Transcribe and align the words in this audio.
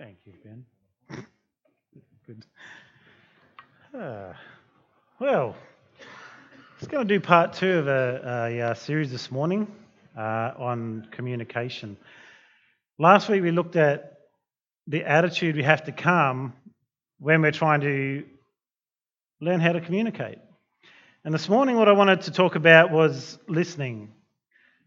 Thank 0.00 0.16
you, 0.24 0.32
Ben. 0.42 0.64
Good. 2.26 2.46
Ah, 3.94 4.34
well, 5.18 5.54
let's 6.76 6.86
go 6.86 7.00
and 7.00 7.08
do 7.08 7.20
part 7.20 7.52
two 7.52 7.70
of 7.70 7.86
a, 7.86 8.48
a, 8.50 8.70
a 8.70 8.74
series 8.76 9.10
this 9.10 9.30
morning 9.30 9.70
uh, 10.16 10.52
on 10.56 11.06
communication. 11.10 11.98
Last 12.98 13.28
week 13.28 13.42
we 13.42 13.50
looked 13.50 13.76
at 13.76 14.20
the 14.86 15.04
attitude 15.04 15.54
we 15.54 15.64
have 15.64 15.84
to 15.84 15.92
come 15.92 16.54
when 17.18 17.42
we're 17.42 17.52
trying 17.52 17.82
to 17.82 18.24
learn 19.42 19.60
how 19.60 19.72
to 19.72 19.82
communicate. 19.82 20.38
And 21.24 21.34
this 21.34 21.46
morning, 21.46 21.76
what 21.76 21.88
I 21.88 21.92
wanted 21.92 22.22
to 22.22 22.30
talk 22.30 22.54
about 22.54 22.90
was 22.90 23.38
listening 23.48 24.14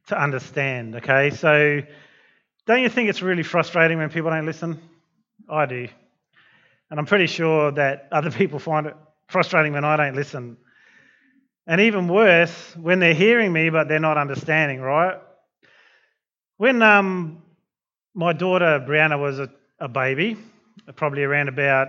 to 0.07 0.20
understand. 0.20 0.95
Okay, 0.95 1.30
so 1.30 1.82
don't 2.66 2.82
you 2.82 2.89
think 2.89 3.09
it's 3.09 3.21
really 3.21 3.43
frustrating 3.43 4.00
when 4.00 4.09
people 4.09 4.32
don't 4.32 4.48
listen? 4.48 4.82
I 5.50 5.66
do. 5.66 5.88
And 6.89 7.00
I'm 7.00 7.06
pretty 7.06 7.28
sure 7.28 7.71
that 7.71 8.07
other 8.11 8.32
people 8.32 8.60
find 8.60 8.88
it 8.88 8.96
frustrating 9.28 9.74
when 9.74 9.84
I 9.84 9.97
don't 9.97 10.15
listen. 10.15 10.57
And 11.65 11.82
even 11.82 12.07
worse, 12.07 12.75
when 12.75 13.00
they're 13.00 13.14
hearing 13.14 13.51
me 13.51 13.70
but 13.70 13.87
they're 13.87 14.00
not 14.00 14.18
understanding, 14.18 14.82
right? 14.82 15.20
When 16.57 16.82
um, 16.82 17.42
my 18.14 18.34
daughter 18.34 18.84
Brianna 18.87 19.20
was 19.20 19.39
a, 19.39 19.50
a 19.79 19.87
baby, 19.87 20.37
probably 20.96 21.24
around 21.24 21.48
about 21.48 21.87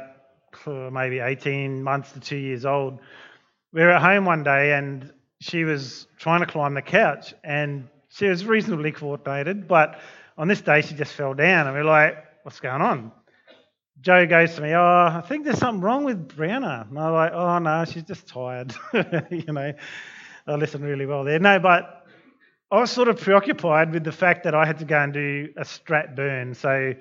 uh, 0.67 0.71
maybe 0.91 1.19
18 1.19 1.83
months 1.83 2.13
to 2.13 2.21
two 2.21 2.37
years 2.37 2.65
old, 2.65 2.99
we 3.73 3.83
were 3.83 3.91
at 3.91 4.01
home 4.01 4.25
one 4.25 4.43
day 4.43 4.73
and 4.73 5.13
she 5.41 5.65
was 5.65 6.07
trying 6.19 6.41
to 6.41 6.47
climb 6.47 6.75
the 6.75 6.83
couch 6.83 7.35
and 7.43 7.89
she 8.09 8.27
was 8.27 8.47
reasonably 8.47 8.93
coordinated, 8.93 9.67
but 9.69 10.01
on 10.39 10.49
this 10.49 10.61
day 10.61 10.81
she 10.81 10.95
just 10.95 11.13
fell 11.13 11.35
down 11.35 11.67
and 11.67 11.77
we 11.77 11.83
we're 11.83 11.91
like, 11.91 12.17
what's 12.45 12.61
going 12.61 12.81
on? 12.81 13.13
Joe 14.05 14.27
goes 14.27 14.55
to 14.57 14.61
me, 14.61 14.75
oh, 14.75 15.09
I 15.11 15.23
think 15.27 15.47
there's 15.47 15.57
something 15.57 15.81
wrong 15.81 16.05
with 16.05 16.29
Brianna. 16.29 16.87
And 16.91 16.99
I'm 16.99 17.13
like, 17.15 17.33
oh 17.33 17.59
no, 17.59 17.87
she's 17.87 18.03
just 18.03 18.29
tired. 18.29 18.75
you 19.31 19.51
know, 19.51 19.73
I 20.47 20.55
listened 20.57 20.85
really 20.85 21.07
well 21.07 21.25
there. 21.25 21.39
No, 21.39 21.59
but 21.59 22.07
I 22.71 22.81
was 22.81 22.91
sort 22.91 23.09
of 23.09 23.19
preoccupied 23.19 23.95
with 23.95 24.05
the 24.05 24.13
fact 24.13 24.45
that 24.45 24.55
I 24.55 24.67
had 24.67 24.81
to 24.81 24.85
go 24.85 24.99
and 24.99 25.11
do 25.11 25.49
a 25.57 25.63
strat 25.63 26.15
burn. 26.15 26.53
So 26.53 26.93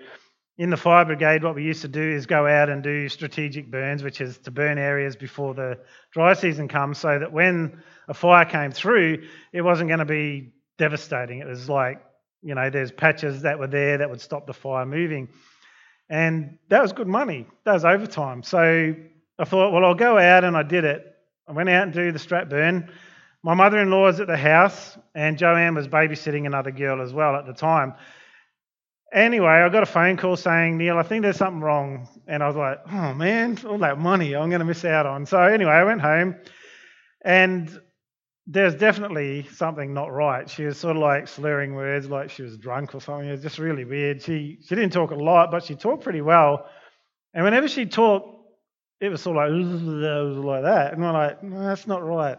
in 0.57 0.69
the 0.69 0.77
fire 0.77 1.03
brigade, 1.03 1.43
what 1.43 1.55
we 1.55 1.65
used 1.65 1.81
to 1.81 1.89
do 1.89 2.01
is 2.01 2.25
go 2.25 2.47
out 2.47 2.69
and 2.69 2.81
do 2.81 3.09
strategic 3.09 3.69
burns, 3.69 4.01
which 4.01 4.21
is 4.21 4.37
to 4.37 4.51
burn 4.51 4.77
areas 4.77 5.17
before 5.17 5.53
the 5.53 5.79
dry 6.13 6.31
season 6.35 6.69
comes, 6.69 6.99
so 6.99 7.19
that 7.19 7.33
when 7.33 7.83
a 8.07 8.13
fire 8.13 8.45
came 8.45 8.71
through, 8.71 9.27
it 9.51 9.61
wasn't 9.61 9.89
going 9.89 9.99
to 9.99 10.05
be 10.05 10.53
devastating. 10.77 11.39
It 11.39 11.47
was 11.47 11.67
like, 11.67 12.01
you 12.41 12.55
know, 12.55 12.69
there's 12.69 12.93
patches 12.93 13.41
that 13.41 13.59
were 13.59 13.67
there 13.67 13.97
that 13.97 14.09
would 14.09 14.21
stop 14.21 14.47
the 14.47 14.53
fire 14.53 14.85
moving. 14.85 15.27
And 16.09 16.57
that 16.69 16.81
was 16.81 16.93
good 16.93 17.07
money. 17.07 17.47
That 17.65 17.73
was 17.73 17.85
overtime. 17.85 18.43
So 18.43 18.95
I 19.39 19.45
thought, 19.45 19.71
well, 19.71 19.85
I'll 19.85 19.95
go 19.95 20.17
out 20.17 20.43
and 20.43 20.55
I 20.55 20.63
did 20.63 20.83
it. 20.85 21.05
I 21.47 21.53
went 21.53 21.69
out 21.69 21.83
and 21.83 21.93
do 21.93 22.11
the 22.11 22.19
strat 22.19 22.49
burn. 22.49 22.91
My 23.43 23.53
mother 23.53 23.79
in 23.79 23.89
law 23.89 24.03
was 24.03 24.21
at 24.21 24.27
the 24.27 24.37
house, 24.37 24.97
and 25.13 25.37
Joanne 25.37 25.75
was 25.75 25.87
babysitting 25.87 26.45
another 26.45 26.71
girl 26.71 27.01
as 27.01 27.11
well 27.11 27.35
at 27.35 27.45
the 27.45 27.53
time. 27.53 27.93
Anyway, 29.13 29.47
I 29.47 29.67
got 29.69 29.83
a 29.83 29.87
phone 29.87 30.17
call 30.17 30.37
saying, 30.37 30.77
Neil, 30.77 30.97
I 30.97 31.03
think 31.03 31.23
there's 31.23 31.37
something 31.37 31.61
wrong. 31.61 32.07
And 32.27 32.41
I 32.41 32.47
was 32.47 32.55
like, 32.55 32.79
oh 32.91 33.13
man, 33.13 33.59
all 33.67 33.77
that 33.79 33.99
money 33.99 34.33
I'm 34.35 34.49
going 34.49 34.59
to 34.59 34.65
miss 34.65 34.85
out 34.85 35.05
on. 35.05 35.25
So 35.25 35.39
anyway, 35.41 35.71
I 35.71 35.83
went 35.83 36.01
home 36.01 36.35
and 37.23 37.79
there's 38.45 38.75
definitely 38.75 39.47
something 39.53 39.93
not 39.93 40.11
right. 40.11 40.49
She 40.49 40.65
was 40.65 40.77
sort 40.77 40.97
of 40.97 41.01
like 41.01 41.27
slurring 41.27 41.75
words 41.75 42.09
like 42.09 42.29
she 42.29 42.41
was 42.43 42.57
drunk 42.57 42.93
or 42.93 42.99
something. 42.99 43.27
It 43.27 43.31
was 43.31 43.41
just 43.41 43.57
really 43.57 43.85
weird. 43.85 44.21
She, 44.21 44.57
she 44.61 44.75
didn't 44.75 44.91
talk 44.91 45.11
a 45.11 45.15
lot, 45.15 45.49
but 45.49 45.63
she 45.63 45.75
talked 45.75 46.03
pretty 46.03 46.21
well. 46.21 46.65
And 47.33 47.45
whenever 47.45 47.67
she 47.67 47.85
talked, 47.85 48.29
it 48.99 49.09
was 49.09 49.21
sort 49.21 49.37
of 49.37 49.53
like, 49.53 50.45
like 50.45 50.63
that. 50.63 50.93
And 50.93 51.01
we're 51.01 51.11
like, 51.11 51.41
no, 51.41 51.63
that's 51.63 51.87
not 51.87 52.03
right. 52.05 52.37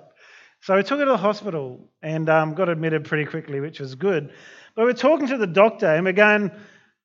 So 0.61 0.77
we 0.77 0.83
took 0.83 0.99
her 0.99 1.05
to 1.05 1.13
the 1.13 1.17
hospital 1.17 1.91
and 2.03 2.29
um, 2.29 2.55
got 2.55 2.69
admitted 2.69 3.05
pretty 3.05 3.25
quickly, 3.25 3.61
which 3.61 3.81
was 3.81 3.95
good. 3.95 4.33
But 4.75 4.85
we're 4.85 4.93
talking 4.93 5.27
to 5.29 5.37
the 5.37 5.47
doctor 5.47 5.87
and 5.87 6.05
we're 6.05 6.13
going, 6.13 6.51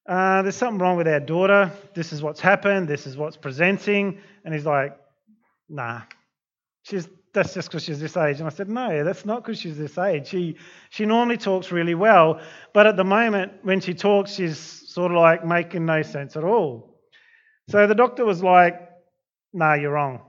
uh, 0.08 0.42
there's 0.42 0.56
something 0.56 0.80
wrong 0.80 0.98
with 0.98 1.08
our 1.08 1.20
daughter. 1.20 1.72
This 1.94 2.14
is 2.14 2.22
what's 2.22 2.40
happened. 2.40 2.88
This 2.88 3.06
is 3.06 3.16
what's 3.16 3.38
presenting. 3.38 4.22
And 4.44 4.54
he's 4.54 4.66
like, 4.66 4.98
nah, 5.68 6.02
she's, 6.84 7.08
that's 7.34 7.54
just 7.54 7.70
because 7.70 7.84
she's 7.84 8.00
this 8.00 8.18
age. 8.18 8.40
And 8.40 8.48
I 8.48 8.50
said, 8.50 8.70
no, 8.70 9.04
that's 9.04 9.26
not 9.26 9.44
because 9.44 9.60
she's 9.60 9.78
this 9.78 9.98
age. 9.98 10.28
She, 10.28 10.56
she 10.90 11.06
normally 11.06 11.38
talks 11.38 11.72
really 11.72 11.96
well. 11.96 12.42
But 12.74 12.88
at 12.88 12.98
the 12.98 13.04
moment, 13.04 13.54
when 13.64 13.80
she 13.80 13.94
talks, 13.94 14.34
she's 14.34 14.58
sort 14.58 15.12
of 15.12 15.18
like 15.18 15.46
making 15.46 15.86
no 15.86 16.02
sense 16.02 16.36
at 16.36 16.44
all. 16.44 17.00
So 17.70 17.86
the 17.86 17.96
doctor 17.96 18.26
was 18.26 18.42
like, 18.42 18.80
no, 19.54 19.66
nah, 19.66 19.74
you're 19.76 19.92
wrong. 19.92 20.22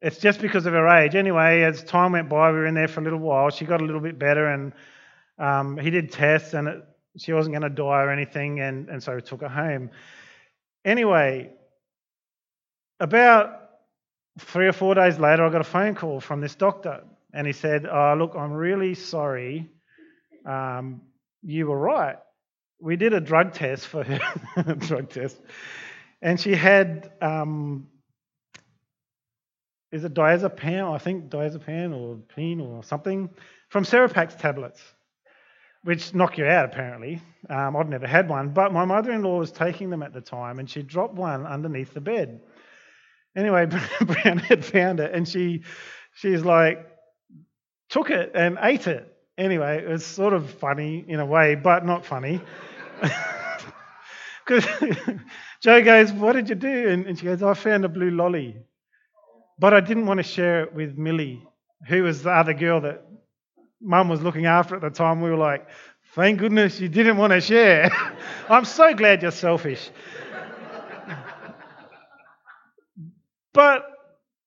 It's 0.00 0.18
just 0.18 0.40
because 0.40 0.66
of 0.66 0.72
her 0.72 0.88
age. 0.88 1.14
Anyway, 1.14 1.62
as 1.62 1.82
time 1.82 2.12
went 2.12 2.28
by, 2.28 2.50
we 2.50 2.58
were 2.58 2.66
in 2.66 2.74
there 2.74 2.88
for 2.88 3.00
a 3.00 3.04
little 3.04 3.18
while. 3.18 3.50
She 3.50 3.64
got 3.64 3.80
a 3.80 3.84
little 3.84 4.00
bit 4.00 4.18
better 4.18 4.46
and 4.46 4.72
um, 5.38 5.76
he 5.78 5.90
did 5.90 6.10
tests 6.10 6.54
and 6.54 6.68
it, 6.68 6.84
she 7.18 7.32
wasn't 7.32 7.54
going 7.54 7.62
to 7.62 7.70
die 7.70 8.02
or 8.02 8.10
anything, 8.10 8.60
and, 8.60 8.88
and 8.88 9.02
so 9.02 9.14
we 9.14 9.22
took 9.22 9.40
her 9.40 9.48
home. 9.48 9.90
Anyway, 10.84 11.50
about 13.00 13.65
three 14.38 14.66
or 14.66 14.72
four 14.72 14.94
days 14.94 15.18
later, 15.18 15.44
I 15.44 15.50
got 15.50 15.60
a 15.60 15.64
phone 15.64 15.94
call 15.94 16.20
from 16.20 16.40
this 16.40 16.54
doctor, 16.54 17.04
and 17.32 17.46
he 17.46 17.52
said, 17.52 17.86
oh, 17.86 18.14
Look, 18.18 18.34
I'm 18.36 18.52
really 18.52 18.94
sorry. 18.94 19.68
Um, 20.44 21.02
you 21.42 21.66
were 21.66 21.78
right. 21.78 22.16
We 22.80 22.96
did 22.96 23.14
a 23.14 23.20
drug 23.20 23.52
test 23.52 23.86
for 23.86 24.04
her, 24.04 24.74
drug 24.78 25.10
test, 25.10 25.40
and 26.22 26.38
she 26.38 26.54
had. 26.54 27.10
Um, 27.20 27.88
is 29.92 30.04
it 30.04 30.14
diazepam? 30.14 30.92
I 30.92 30.98
think 30.98 31.30
diazepam 31.30 31.94
or 31.94 32.16
peen 32.34 32.60
or 32.60 32.82
something 32.82 33.30
from 33.68 33.84
Serepax 33.84 34.36
tablets 34.38 34.82
which 35.86 36.12
knock 36.12 36.36
you 36.36 36.44
out 36.44 36.64
apparently. 36.64 37.22
Um, 37.48 37.76
I've 37.76 37.88
never 37.88 38.08
had 38.08 38.28
one, 38.28 38.48
but 38.48 38.72
my 38.72 38.84
mother 38.84 39.12
in 39.12 39.22
law 39.22 39.38
was 39.38 39.52
taking 39.52 39.88
them 39.88 40.02
at 40.02 40.12
the 40.12 40.20
time 40.20 40.58
and 40.58 40.68
she 40.68 40.82
dropped 40.82 41.14
one 41.14 41.46
underneath 41.46 41.94
the 41.94 42.00
bed. 42.00 42.40
Anyway, 43.36 43.66
Brown 44.00 44.38
had 44.38 44.64
found 44.64 45.00
it 45.00 45.12
and 45.14 45.28
she 45.28 45.62
she's 46.14 46.42
like, 46.42 46.86
took 47.90 48.10
it 48.10 48.32
and 48.34 48.58
ate 48.60 48.86
it. 48.86 49.12
Anyway, 49.38 49.82
it 49.84 49.88
was 49.88 50.04
sort 50.04 50.32
of 50.32 50.50
funny 50.50 51.04
in 51.06 51.20
a 51.20 51.26
way, 51.26 51.54
but 51.54 51.84
not 51.84 52.04
funny. 52.04 52.40
Because 54.46 54.64
Joe 55.60 55.82
goes, 55.82 56.12
What 56.12 56.34
did 56.34 56.48
you 56.48 56.54
do? 56.54 56.88
And, 56.88 57.06
and 57.06 57.18
she 57.18 57.24
goes, 57.24 57.42
I 57.42 57.54
found 57.54 57.84
a 57.84 57.88
blue 57.88 58.10
lolly. 58.10 58.56
But 59.58 59.74
I 59.74 59.80
didn't 59.80 60.06
want 60.06 60.18
to 60.18 60.22
share 60.24 60.62
it 60.64 60.74
with 60.74 60.96
Millie, 60.96 61.42
who 61.88 62.02
was 62.02 62.22
the 62.22 62.30
other 62.30 62.54
girl 62.54 62.80
that 62.82 63.04
mum 63.80 64.08
was 64.08 64.22
looking 64.22 64.46
after 64.46 64.76
at 64.76 64.82
the 64.82 64.90
time, 64.90 65.20
we 65.20 65.30
were 65.30 65.36
like, 65.36 65.66
thank 66.14 66.38
goodness 66.38 66.78
you 66.78 66.88
didn't 66.88 67.16
want 67.16 67.32
to 67.32 67.40
share. 67.40 67.90
I'm 68.48 68.64
so 68.64 68.94
glad 68.94 69.22
you're 69.22 69.30
selfish. 69.30 69.90
But 73.56 73.86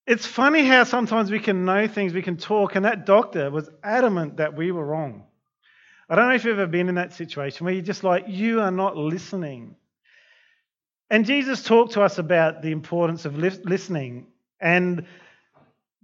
it's 0.06 0.24
funny 0.24 0.64
how 0.64 0.84
sometimes 0.84 1.32
we 1.32 1.40
can 1.40 1.64
know 1.64 1.88
things, 1.88 2.14
we 2.14 2.22
can 2.22 2.36
talk, 2.36 2.76
and 2.76 2.84
that 2.84 3.04
doctor 3.04 3.50
was 3.50 3.68
adamant 3.82 4.36
that 4.36 4.54
we 4.54 4.70
were 4.70 4.84
wrong. 4.84 5.24
I 6.08 6.14
don't 6.14 6.28
know 6.28 6.34
if 6.36 6.44
you've 6.44 6.60
ever 6.60 6.70
been 6.70 6.88
in 6.88 6.94
that 6.94 7.12
situation 7.12 7.64
where 7.64 7.74
you're 7.74 7.82
just 7.82 8.04
like, 8.04 8.26
you 8.28 8.60
are 8.60 8.70
not 8.70 8.96
listening. 8.96 9.74
And 11.10 11.26
Jesus 11.26 11.64
talked 11.64 11.94
to 11.94 12.02
us 12.02 12.18
about 12.18 12.62
the 12.62 12.70
importance 12.70 13.24
of 13.24 13.36
listening. 13.36 14.28
And 14.60 15.06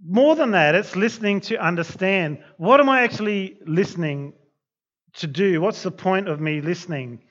more 0.05 0.35
than 0.35 0.51
that, 0.51 0.75
it's 0.75 0.97
listening 0.97 1.39
to 1.41 1.65
understand 1.65 2.43
what 2.57 2.81
am 2.81 2.89
I 2.89 3.03
actually 3.03 3.57
listening 3.65 4.33
to 5.13 5.27
do? 5.27 5.61
What's 5.61 5.81
the 5.81 5.91
point 5.91 6.27
of 6.27 6.41
me 6.41 6.59
listening? 6.59 7.21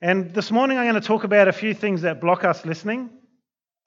And 0.00 0.32
this 0.32 0.50
morning, 0.50 0.78
I'm 0.78 0.84
going 0.84 1.00
to 1.00 1.06
talk 1.06 1.24
about 1.24 1.46
a 1.46 1.52
few 1.52 1.74
things 1.74 2.00
that 2.02 2.22
block 2.22 2.42
us 2.42 2.64
listening. 2.64 3.10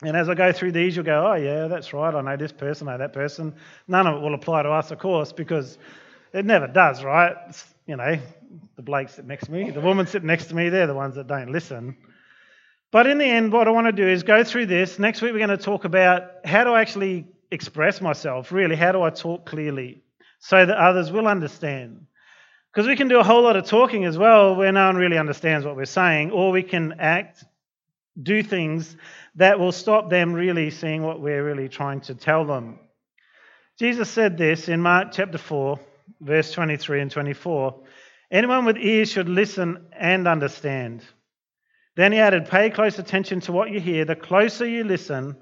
And 0.02 0.16
as 0.16 0.30
I 0.30 0.34
go 0.34 0.54
through 0.54 0.72
these, 0.72 0.96
you'll 0.96 1.06
go, 1.06 1.28
oh, 1.30 1.36
yeah, 1.36 1.68
that's 1.68 1.92
right. 1.92 2.14
I 2.14 2.22
know 2.22 2.38
this 2.38 2.54
person, 2.54 2.88
I 2.88 2.94
know 2.94 3.00
that 3.00 3.14
person. 3.14 3.54
None 3.88 4.08
of 4.08 4.16
it 4.16 4.20
will 4.22 4.34
apply 4.34 4.64
to 4.64 4.70
us, 4.70 4.92
of 4.92 5.00
course, 5.00 5.34
because 5.34 5.78
it 6.34 6.46
never 6.46 6.68
does, 6.68 7.04
right? 7.04 7.36
It's, 7.50 7.66
you 7.86 7.98
know, 7.98 8.18
the 8.78 8.82
Blake 8.82 9.10
sitting 9.10 9.28
next 9.28 9.46
to 9.46 9.52
me, 9.52 9.72
the 9.72 9.82
woman 9.82 10.08
sitting 10.08 10.28
next 10.28 10.46
to 10.46 10.56
me, 10.56 10.70
they're 10.70 10.88
the 10.88 10.94
ones 10.94 11.16
that 11.16 11.28
don't 11.28 11.52
listen. 11.52 11.98
But 12.92 13.08
in 13.08 13.18
the 13.18 13.26
end, 13.26 13.52
what 13.52 13.68
I 13.68 13.72
want 13.72 13.88
to 13.88 13.92
do 13.92 14.08
is 14.08 14.24
go 14.24 14.44
through 14.44 14.68
this. 14.68 15.00
Next 15.00 15.22
week, 15.22 15.34
we're 15.34 15.46
going 15.46 15.58
to 15.58 15.64
talk 15.64 15.84
about 15.84 16.46
how 16.46 16.64
to 16.64 16.76
actually 16.76 17.28
express 17.52 18.00
myself, 18.00 18.52
really? 18.52 18.76
How 18.76 18.92
do 18.94 19.02
I 19.02 19.10
talk 19.10 19.46
clearly 19.46 20.02
so 20.40 20.66
that 20.66 20.78
others 20.78 21.12
will 21.12 21.28
understand? 21.28 22.06
Because 22.72 22.88
we 22.88 22.96
can 22.96 23.08
do 23.08 23.20
a 23.20 23.24
whole 23.24 23.42
lot 23.42 23.58
of 23.58 23.66
talking 23.66 24.06
as 24.06 24.18
well 24.18 24.56
where 24.56 24.72
no 24.72 24.86
one 24.88 24.96
really 24.96 25.18
understands 25.18 25.66
what 25.66 25.76
we're 25.76 25.86
saying, 25.86 26.32
or 26.32 26.52
we 26.52 26.64
can 26.64 26.96
act, 27.00 27.44
do 28.22 28.44
things 28.44 28.96
that 29.36 29.60
will 29.60 29.72
stop 29.72 30.10
them 30.10 30.34
really 30.34 30.70
seeing 30.70 31.04
what 31.04 31.22
we're 31.22 31.44
really 31.44 31.70
trying 31.70 32.02
to 32.02 32.16
tell 32.16 32.46
them. 32.46 32.80
Jesus 33.78 34.10
said 34.10 34.38
this 34.38 34.68
in 34.68 34.82
Mark 34.82 35.10
chapter 35.12 35.38
4, 35.38 35.80
verse 36.22 36.52
23 36.52 37.02
and 37.02 37.12
24 37.12 37.84
Anyone 38.32 38.66
with 38.66 38.78
ears 38.78 39.10
should 39.10 39.28
listen 39.30 39.88
and 39.98 40.28
understand. 40.28 41.04
Then 41.96 42.12
he 42.12 42.20
added, 42.20 42.48
Pay 42.48 42.70
close 42.70 43.00
attention 43.00 43.40
to 43.42 43.52
what 43.52 43.72
you 43.72 43.80
hear. 43.80 44.06
The 44.06 44.16
closer 44.16 44.68
you 44.68 44.84
listen, 44.84 45.36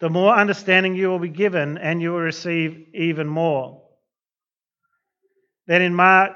the 0.00 0.10
more 0.10 0.34
understanding 0.34 0.94
you 0.94 1.08
will 1.08 1.18
be 1.18 1.28
given, 1.28 1.78
and 1.78 2.02
you 2.02 2.10
will 2.10 2.20
receive 2.20 2.88
even 2.92 3.26
more. 3.26 3.82
Then 5.66 5.80
in 5.80 5.94
Mark 5.94 6.32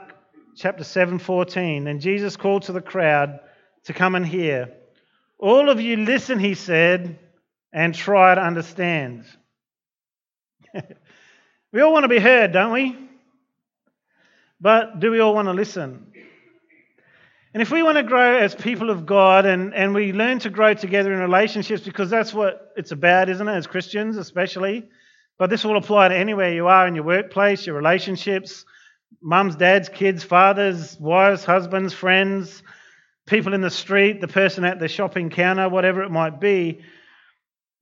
chapter 0.56 0.84
7 0.84 1.18
14, 1.18 1.86
and 1.86 2.00
Jesus 2.00 2.36
called 2.36 2.62
to 2.62 2.72
the 2.72 2.80
crowd 2.80 3.40
to 3.84 3.92
come 3.92 4.14
and 4.14 4.26
hear. 4.26 4.72
All 5.38 5.70
of 5.70 5.80
you 5.80 5.96
listen, 5.96 6.38
he 6.38 6.54
said, 6.54 7.18
and 7.72 7.94
try 7.94 8.34
to 8.34 8.40
understand. 8.40 9.24
we 11.72 11.80
all 11.80 11.92
want 11.92 12.04
to 12.04 12.08
be 12.08 12.18
heard, 12.18 12.52
don't 12.52 12.72
we? 12.72 12.96
But 14.60 14.98
do 14.98 15.10
we 15.12 15.20
all 15.20 15.34
want 15.34 15.46
to 15.46 15.52
listen? 15.52 16.12
And 17.54 17.62
if 17.62 17.70
we 17.70 17.82
want 17.82 17.96
to 17.96 18.02
grow 18.02 18.36
as 18.38 18.54
people 18.54 18.90
of 18.90 19.06
God 19.06 19.46
and, 19.46 19.74
and 19.74 19.94
we 19.94 20.12
learn 20.12 20.40
to 20.40 20.50
grow 20.50 20.74
together 20.74 21.12
in 21.12 21.20
relationships, 21.20 21.82
because 21.82 22.10
that's 22.10 22.34
what 22.34 22.72
it's 22.76 22.90
about, 22.90 23.28
isn't 23.28 23.46
it, 23.48 23.52
as 23.52 23.66
Christians 23.66 24.16
especially? 24.16 24.88
But 25.38 25.50
this 25.50 25.64
will 25.64 25.76
apply 25.76 26.08
to 26.08 26.16
anywhere 26.16 26.52
you 26.52 26.66
are 26.66 26.86
in 26.86 26.94
your 26.96 27.04
workplace, 27.04 27.64
your 27.64 27.76
relationships, 27.76 28.64
mums, 29.22 29.54
dads, 29.56 29.88
kids, 29.88 30.24
fathers, 30.24 30.98
wives, 30.98 31.44
husbands, 31.44 31.94
friends, 31.94 32.62
people 33.28 33.54
in 33.54 33.60
the 33.60 33.70
street, 33.70 34.20
the 34.20 34.28
person 34.28 34.64
at 34.64 34.80
the 34.80 34.88
shopping 34.88 35.30
counter, 35.30 35.68
whatever 35.68 36.02
it 36.02 36.10
might 36.10 36.40
be. 36.40 36.80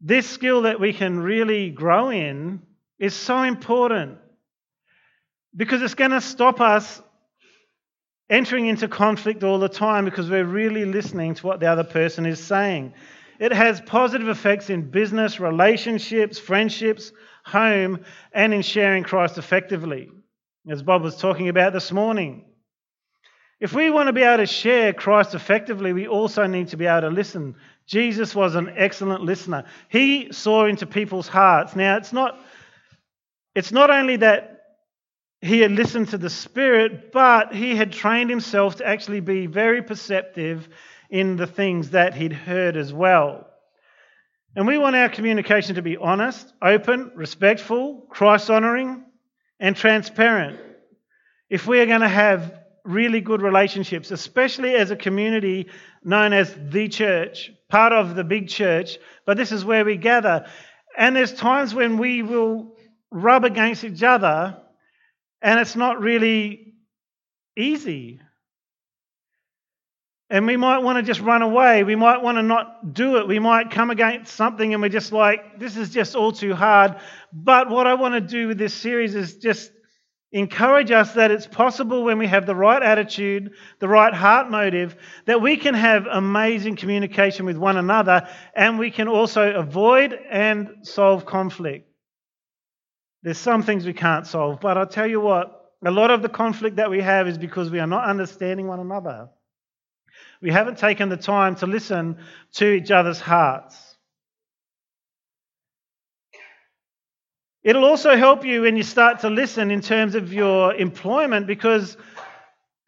This 0.00 0.28
skill 0.28 0.62
that 0.62 0.78
we 0.78 0.93
can 0.93 1.19
really 1.19 1.70
grow 1.70 2.10
in 2.10 2.62
is 2.98 3.14
so 3.14 3.43
important 3.43 4.19
because 5.56 5.81
it's 5.82 5.94
going 5.94 6.10
to 6.10 6.20
stop 6.20 6.60
us 6.60 7.00
entering 8.28 8.66
into 8.66 8.88
conflict 8.88 9.44
all 9.44 9.58
the 9.58 9.69
time 9.69 10.04
because 10.04 10.28
we're 10.28 10.44
really 10.44 10.84
listening 10.84 11.34
to 11.34 11.46
what 11.46 11.60
the 11.60 11.66
other 11.66 11.84
person 11.84 12.26
is 12.26 12.42
saying. 12.42 12.92
It 13.38 13.52
has 13.52 13.81
positive 13.82 14.28
effects 14.28 14.70
in 14.70 14.90
business, 14.90 15.38
relationships, 15.38 16.38
friendships, 16.38 17.12
home, 17.44 18.00
and 18.32 18.52
in 18.52 18.62
sharing 18.62 19.04
Christ 19.04 19.38
effectively, 19.38 20.10
as 20.69 20.82
Bob 20.82 21.02
was 21.02 21.16
talking 21.16 21.49
about 21.49 21.72
this 21.72 21.92
morning. 21.92 22.44
If 23.58 23.72
we 23.72 23.88
want 23.88 24.08
to 24.08 24.12
be 24.12 24.22
able 24.22 24.38
to 24.38 24.46
share 24.46 24.92
Christ 24.92 25.34
effectively, 25.34 25.92
we 25.92 26.06
also 26.06 26.46
need 26.46 26.68
to 26.68 26.76
be 26.76 26.86
able 26.86 27.08
to 27.08 27.10
listen. 27.10 27.56
Jesus 27.86 28.34
was 28.34 28.54
an 28.54 28.72
excellent 28.76 29.22
listener. 29.22 29.64
He 29.88 30.32
saw 30.32 30.66
into 30.66 30.86
people's 30.86 31.28
hearts. 31.28 31.74
Now, 31.74 31.96
it's 31.96 32.12
not, 32.12 32.38
it's 33.54 33.72
not 33.72 33.88
only 33.90 34.16
that 34.16 34.56
he 35.40 35.60
had 35.60 35.72
listened 35.72 36.10
to 36.10 36.18
the 36.18 36.28
Spirit, 36.28 37.12
but 37.12 37.54
he 37.54 37.76
had 37.76 37.92
trained 37.92 38.28
himself 38.28 38.76
to 38.76 38.86
actually 38.86 39.20
be 39.20 39.46
very 39.46 39.82
perceptive 39.82 40.68
in 41.08 41.36
the 41.36 41.46
things 41.46 41.90
that 41.90 42.14
he'd 42.14 42.32
heard 42.32 42.76
as 42.76 42.92
well. 42.92 43.46
And 44.54 44.66
we 44.66 44.76
want 44.76 44.96
our 44.96 45.08
communication 45.08 45.76
to 45.76 45.82
be 45.82 45.96
honest, 45.96 46.52
open, 46.60 47.12
respectful, 47.14 48.06
Christ 48.10 48.50
honoring, 48.50 49.04
and 49.60 49.76
transparent. 49.76 50.58
If 51.48 51.66
we 51.66 51.80
are 51.80 51.86
going 51.86 52.00
to 52.00 52.08
have 52.08 52.65
really 52.86 53.20
good 53.20 53.42
relationships, 53.42 54.10
especially 54.10 54.74
as 54.74 54.90
a 54.90 54.96
community 54.96 55.66
known 56.04 56.32
as 56.32 56.56
the 56.70 56.88
church, 56.88 57.50
part 57.68 57.92
of 57.92 58.14
the 58.14 58.24
big 58.24 58.48
church, 58.48 58.98
but 59.24 59.36
this 59.36 59.52
is 59.52 59.64
where 59.64 59.84
we 59.84 59.96
gather. 59.96 60.46
And 60.96 61.14
there's 61.14 61.34
times 61.34 61.74
when 61.74 61.98
we 61.98 62.22
will 62.22 62.76
rub 63.10 63.44
against 63.44 63.84
each 63.84 64.02
other 64.02 64.56
and 65.42 65.60
it's 65.60 65.76
not 65.76 66.00
really 66.00 66.74
easy. 67.56 68.20
And 70.28 70.46
we 70.46 70.56
might 70.56 70.78
want 70.78 70.96
to 70.96 71.02
just 71.02 71.20
run 71.20 71.42
away. 71.42 71.84
We 71.84 71.94
might 71.94 72.20
want 72.20 72.38
to 72.38 72.42
not 72.42 72.92
do 72.92 73.18
it. 73.18 73.28
We 73.28 73.38
might 73.38 73.70
come 73.70 73.90
against 73.90 74.34
something 74.34 74.72
and 74.72 74.82
we're 74.82 74.88
just 74.88 75.12
like, 75.12 75.60
this 75.60 75.76
is 75.76 75.90
just 75.90 76.16
all 76.16 76.32
too 76.32 76.54
hard. 76.54 76.96
But 77.32 77.70
what 77.70 77.86
I 77.86 77.94
want 77.94 78.14
to 78.14 78.20
do 78.20 78.48
with 78.48 78.58
this 78.58 78.74
series 78.74 79.14
is 79.14 79.36
just 79.36 79.70
encourage 80.36 80.90
us 80.90 81.14
that 81.14 81.30
it's 81.30 81.46
possible 81.46 82.04
when 82.04 82.18
we 82.18 82.26
have 82.26 82.44
the 82.44 82.54
right 82.54 82.82
attitude, 82.82 83.52
the 83.78 83.88
right 83.88 84.12
heart 84.12 84.50
motive, 84.50 84.94
that 85.24 85.40
we 85.40 85.56
can 85.56 85.72
have 85.72 86.06
amazing 86.06 86.76
communication 86.76 87.46
with 87.46 87.56
one 87.56 87.78
another 87.78 88.28
and 88.54 88.78
we 88.78 88.90
can 88.90 89.08
also 89.08 89.54
avoid 89.54 90.12
and 90.12 90.68
solve 90.82 91.24
conflict. 91.24 91.88
There's 93.22 93.38
some 93.38 93.62
things 93.62 93.86
we 93.86 93.94
can't 93.94 94.26
solve, 94.26 94.60
but 94.60 94.76
I'll 94.76 94.86
tell 94.86 95.06
you 95.06 95.20
what, 95.20 95.72
a 95.82 95.90
lot 95.90 96.10
of 96.10 96.20
the 96.20 96.28
conflict 96.28 96.76
that 96.76 96.90
we 96.90 97.00
have 97.00 97.28
is 97.28 97.38
because 97.38 97.70
we 97.70 97.80
are 97.80 97.86
not 97.86 98.04
understanding 98.04 98.66
one 98.66 98.80
another. 98.80 99.30
We 100.42 100.50
haven't 100.50 100.76
taken 100.76 101.08
the 101.08 101.16
time 101.16 101.56
to 101.56 101.66
listen 101.66 102.18
to 102.56 102.70
each 102.70 102.90
other's 102.90 103.20
hearts. 103.20 103.85
It'll 107.66 107.84
also 107.84 108.16
help 108.16 108.44
you 108.44 108.62
when 108.62 108.76
you 108.76 108.84
start 108.84 109.18
to 109.22 109.28
listen 109.28 109.72
in 109.72 109.80
terms 109.80 110.14
of 110.14 110.32
your 110.32 110.72
employment 110.72 111.48
because 111.48 111.96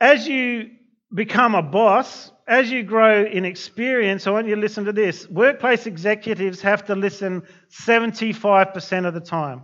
as 0.00 0.28
you 0.28 0.70
become 1.12 1.56
a 1.56 1.62
boss, 1.62 2.30
as 2.46 2.70
you 2.70 2.84
grow 2.84 3.25
in 3.25 3.44
experience, 3.44 4.28
I 4.28 4.30
want 4.30 4.46
you 4.46 4.54
to 4.54 4.60
listen 4.60 4.84
to 4.84 4.92
this. 4.92 5.28
Workplace 5.28 5.86
executives 5.86 6.60
have 6.60 6.84
to 6.84 6.94
listen 6.94 7.42
75% 7.70 9.04
of 9.04 9.14
the 9.14 9.20
time. 9.20 9.62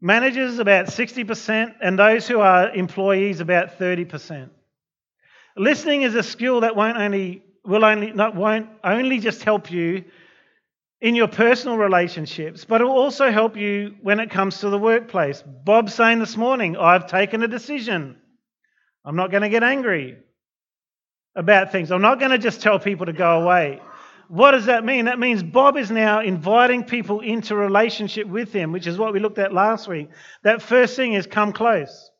Managers 0.00 0.58
about 0.58 0.86
60%, 0.86 1.74
and 1.80 1.96
those 1.96 2.26
who 2.26 2.40
are 2.40 2.74
employees 2.74 3.38
about 3.38 3.78
30%. 3.78 4.50
Listening 5.56 6.02
is 6.02 6.16
a 6.16 6.24
skill 6.24 6.62
that 6.62 6.74
won't 6.74 6.98
only 6.98 7.44
will 7.64 7.84
only 7.84 8.10
not 8.10 8.34
won't 8.34 8.68
only 8.82 9.20
just 9.20 9.44
help 9.44 9.70
you 9.70 10.04
in 11.00 11.14
your 11.14 11.28
personal 11.28 11.78
relationships, 11.78 12.64
but 12.64 12.80
it 12.80 12.84
will 12.84 12.92
also 12.92 13.30
help 13.30 13.56
you 13.56 13.94
when 14.02 14.20
it 14.20 14.30
comes 14.30 14.60
to 14.60 14.68
the 14.68 14.78
workplace. 14.78 15.42
Bob's 15.42 15.94
saying 15.94 16.18
this 16.18 16.36
morning, 16.36 16.76
I've 16.76 17.06
taken 17.06 17.42
a 17.42 17.48
decision. 17.48 18.16
I'm 19.04 19.16
not 19.16 19.30
going 19.30 19.42
to 19.42 19.48
get 19.48 19.62
angry 19.62 20.18
about 21.34 21.72
things. 21.72 21.90
I'm 21.90 22.02
not 22.02 22.18
going 22.18 22.32
to 22.32 22.38
just 22.38 22.60
tell 22.60 22.78
people 22.78 23.06
to 23.06 23.14
go 23.14 23.42
away. 23.42 23.80
What 24.28 24.52
does 24.52 24.66
that 24.66 24.84
mean? 24.84 25.06
That 25.06 25.18
means 25.18 25.42
Bob 25.42 25.76
is 25.76 25.90
now 25.90 26.20
inviting 26.20 26.84
people 26.84 27.20
into 27.20 27.56
relationship 27.56 28.28
with 28.28 28.52
him, 28.52 28.70
which 28.70 28.86
is 28.86 28.98
what 28.98 29.12
we 29.12 29.20
looked 29.20 29.38
at 29.38 29.52
last 29.52 29.88
week. 29.88 30.10
That 30.44 30.62
first 30.62 30.96
thing 30.96 31.14
is 31.14 31.26
come 31.26 31.52
close. 31.52 32.10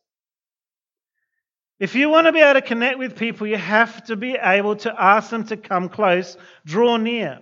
If 1.78 1.94
you 1.94 2.08
want 2.08 2.26
to 2.26 2.32
be 2.32 2.40
able 2.40 2.60
to 2.60 2.66
connect 2.66 2.98
with 2.98 3.16
people, 3.16 3.46
you 3.46 3.56
have 3.56 4.04
to 4.06 4.16
be 4.16 4.36
able 4.40 4.76
to 4.76 4.94
ask 4.98 5.30
them 5.30 5.46
to 5.48 5.56
come 5.56 5.88
close, 5.88 6.36
draw 6.64 6.96
near. 6.96 7.40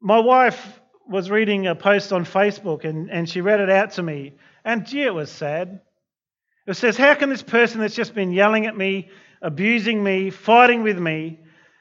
My 0.00 0.18
wife 0.18 0.80
was 1.08 1.30
reading 1.30 1.66
a 1.66 1.74
post 1.74 2.12
on 2.12 2.24
Facebook 2.24 2.84
and, 2.84 3.10
and 3.10 3.28
she 3.28 3.40
read 3.40 3.60
it 3.60 3.70
out 3.70 3.92
to 3.92 4.02
me, 4.02 4.34
and 4.64 4.86
gee, 4.86 5.02
it 5.02 5.14
was 5.14 5.30
sad. 5.30 5.80
It 6.66 6.74
says, 6.74 6.96
How 6.96 7.14
can 7.14 7.30
this 7.30 7.42
person 7.42 7.80
that's 7.80 7.94
just 7.94 8.14
been 8.14 8.32
yelling 8.32 8.66
at 8.66 8.76
me, 8.76 9.08
abusing 9.40 10.02
me, 10.04 10.30
fighting 10.30 10.82
with 10.82 10.98
me, 10.98 11.40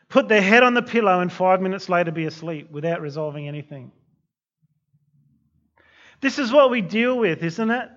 put 0.09 0.27
their 0.27 0.41
head 0.41 0.63
on 0.63 0.73
the 0.73 0.81
pillow 0.81 1.19
and 1.19 1.31
five 1.31 1.61
minutes 1.61 1.89
later 1.89 2.11
be 2.11 2.25
asleep 2.25 2.71
without 2.71 3.01
resolving 3.01 3.47
anything. 3.47 3.91
This 6.21 6.39
is 6.39 6.51
what 6.51 6.71
we 6.71 6.81
deal 6.81 7.17
with, 7.17 7.43
isn't 7.43 7.69
it? 7.69 7.89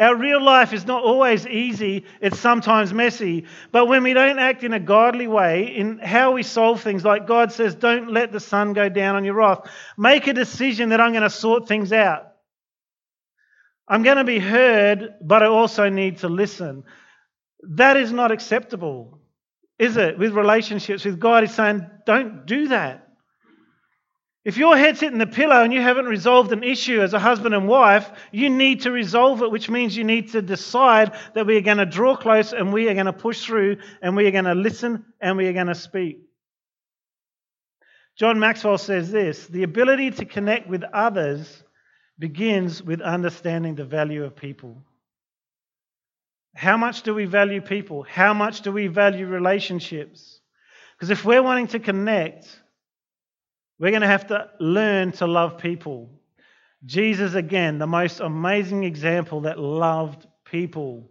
Our 0.00 0.16
real 0.16 0.42
life 0.42 0.72
is 0.72 0.86
not 0.86 1.04
always 1.04 1.46
easy, 1.46 2.06
it's 2.20 2.38
sometimes 2.38 2.92
messy. 2.92 3.44
But 3.70 3.86
when 3.86 4.02
we 4.02 4.14
don't 4.14 4.38
act 4.38 4.64
in 4.64 4.72
a 4.72 4.80
godly 4.80 5.28
way, 5.28 5.76
in 5.76 5.98
how 5.98 6.32
we 6.32 6.42
solve 6.42 6.80
things, 6.80 7.04
like 7.04 7.26
God 7.26 7.52
says, 7.52 7.74
don't 7.74 8.10
let 8.10 8.32
the 8.32 8.40
sun 8.40 8.72
go 8.72 8.88
down 8.88 9.14
on 9.14 9.24
your 9.24 9.34
wrath. 9.34 9.70
Make 9.96 10.26
a 10.26 10.32
decision 10.32 10.88
that 10.88 11.00
I'm 11.00 11.12
going 11.12 11.22
to 11.22 11.30
sort 11.30 11.68
things 11.68 11.92
out. 11.92 12.32
I'm 13.86 14.02
going 14.02 14.16
to 14.16 14.24
be 14.24 14.38
heard, 14.38 15.14
but 15.22 15.42
I 15.42 15.46
also 15.46 15.88
need 15.88 16.18
to 16.18 16.28
listen. 16.28 16.84
That 17.62 17.96
is 17.96 18.10
not 18.10 18.32
acceptable 18.32 19.20
is 19.80 19.96
it, 19.96 20.18
with 20.18 20.34
relationships 20.34 21.06
with 21.06 21.18
God? 21.18 21.42
He's 21.42 21.54
saying, 21.54 21.86
don't 22.04 22.44
do 22.44 22.68
that. 22.68 23.08
If 24.42 24.56
your 24.56 24.76
head's 24.76 25.00
hitting 25.00 25.18
the 25.18 25.26
pillow 25.26 25.62
and 25.62 25.72
you 25.72 25.82
haven't 25.82 26.06
resolved 26.06 26.50
an 26.52 26.62
issue 26.62 27.02
as 27.02 27.12
a 27.12 27.18
husband 27.18 27.54
and 27.54 27.68
wife, 27.68 28.10
you 28.32 28.48
need 28.48 28.82
to 28.82 28.90
resolve 28.90 29.42
it, 29.42 29.50
which 29.50 29.68
means 29.68 29.94
you 29.94 30.04
need 30.04 30.32
to 30.32 30.40
decide 30.40 31.12
that 31.34 31.46
we 31.46 31.58
are 31.58 31.62
going 31.62 31.76
to 31.76 31.84
draw 31.84 32.16
close 32.16 32.54
and 32.54 32.72
we 32.72 32.88
are 32.88 32.94
going 32.94 33.06
to 33.06 33.12
push 33.12 33.44
through 33.44 33.76
and 34.00 34.16
we 34.16 34.26
are 34.26 34.30
going 34.30 34.46
to 34.46 34.54
listen 34.54 35.04
and 35.20 35.36
we 35.36 35.46
are 35.46 35.52
going 35.52 35.66
to 35.66 35.74
speak. 35.74 36.20
John 38.16 38.38
Maxwell 38.38 38.78
says 38.78 39.10
this 39.10 39.46
the 39.46 39.62
ability 39.62 40.10
to 40.12 40.24
connect 40.24 40.68
with 40.68 40.84
others 40.84 41.62
begins 42.18 42.82
with 42.82 43.00
understanding 43.00 43.74
the 43.74 43.84
value 43.84 44.24
of 44.24 44.36
people. 44.36 44.82
How 46.54 46.76
much 46.76 47.02
do 47.02 47.14
we 47.14 47.26
value 47.26 47.60
people? 47.60 48.02
How 48.02 48.34
much 48.34 48.62
do 48.62 48.72
we 48.72 48.88
value 48.88 49.26
relationships? 49.26 50.40
Because 50.96 51.10
if 51.10 51.24
we're 51.24 51.42
wanting 51.42 51.68
to 51.68 51.78
connect, 51.78 52.59
we're 53.80 53.90
going 53.90 54.02
to 54.02 54.06
have 54.06 54.26
to 54.26 54.50
learn 54.60 55.12
to 55.12 55.26
love 55.26 55.56
people. 55.56 56.10
Jesus, 56.84 57.34
again, 57.34 57.78
the 57.78 57.86
most 57.86 58.20
amazing 58.20 58.84
example 58.84 59.40
that 59.42 59.58
loved 59.58 60.26
people. 60.44 61.10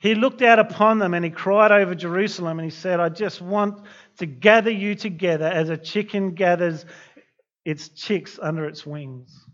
He 0.00 0.16
looked 0.16 0.42
out 0.42 0.58
upon 0.58 0.98
them 0.98 1.14
and 1.14 1.24
he 1.24 1.30
cried 1.30 1.70
over 1.70 1.94
Jerusalem 1.94 2.58
and 2.58 2.64
he 2.64 2.76
said, 2.76 2.98
I 2.98 3.08
just 3.08 3.40
want 3.40 3.84
to 4.18 4.26
gather 4.26 4.70
you 4.70 4.96
together 4.96 5.46
as 5.46 5.70
a 5.70 5.76
chicken 5.76 6.34
gathers 6.34 6.84
its 7.64 7.88
chicks 7.88 8.38
under 8.42 8.66
its 8.66 8.84
wings. 8.84 9.44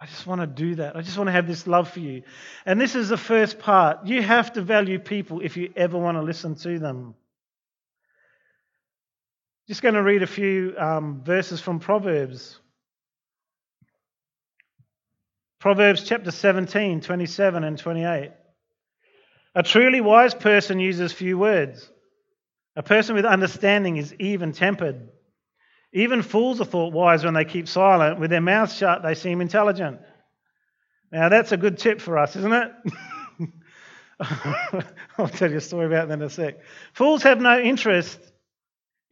I 0.00 0.06
just 0.06 0.26
want 0.26 0.40
to 0.40 0.48
do 0.48 0.74
that. 0.76 0.96
I 0.96 1.02
just 1.02 1.16
want 1.16 1.28
to 1.28 1.32
have 1.32 1.46
this 1.46 1.68
love 1.68 1.88
for 1.88 2.00
you. 2.00 2.24
And 2.66 2.80
this 2.80 2.96
is 2.96 3.08
the 3.08 3.16
first 3.16 3.60
part. 3.60 4.04
You 4.04 4.20
have 4.20 4.52
to 4.54 4.62
value 4.62 4.98
people 4.98 5.40
if 5.40 5.56
you 5.56 5.72
ever 5.76 5.96
want 5.96 6.16
to 6.16 6.22
listen 6.22 6.56
to 6.56 6.80
them. 6.80 7.14
Just 9.68 9.80
going 9.80 9.94
to 9.94 10.02
read 10.02 10.24
a 10.24 10.26
few 10.26 10.74
um, 10.76 11.22
verses 11.22 11.60
from 11.60 11.78
Proverbs. 11.78 12.58
Proverbs 15.60 16.02
chapter 16.02 16.32
17, 16.32 17.00
27 17.00 17.62
and 17.62 17.78
28. 17.78 18.32
A 19.54 19.62
truly 19.62 20.00
wise 20.00 20.34
person 20.34 20.80
uses 20.80 21.12
few 21.12 21.38
words. 21.38 21.88
A 22.74 22.82
person 22.82 23.14
with 23.14 23.24
understanding 23.24 23.98
is 23.98 24.12
even 24.18 24.52
tempered. 24.52 25.08
Even 25.92 26.22
fools 26.22 26.60
are 26.60 26.64
thought 26.64 26.92
wise 26.92 27.24
when 27.24 27.34
they 27.34 27.44
keep 27.44 27.68
silent. 27.68 28.18
With 28.18 28.30
their 28.30 28.40
mouths 28.40 28.74
shut, 28.74 29.04
they 29.04 29.14
seem 29.14 29.40
intelligent. 29.40 30.00
Now, 31.12 31.28
that's 31.28 31.52
a 31.52 31.56
good 31.56 31.78
tip 31.78 32.00
for 32.00 32.18
us, 32.18 32.34
isn't 32.34 32.52
it? 32.52 32.72
I'll 35.18 35.28
tell 35.28 35.50
you 35.50 35.58
a 35.58 35.60
story 35.60 35.86
about 35.86 36.08
that 36.08 36.14
in 36.14 36.22
a 36.22 36.30
sec. 36.30 36.56
Fools 36.94 37.22
have 37.22 37.40
no 37.40 37.60
interest 37.60 38.18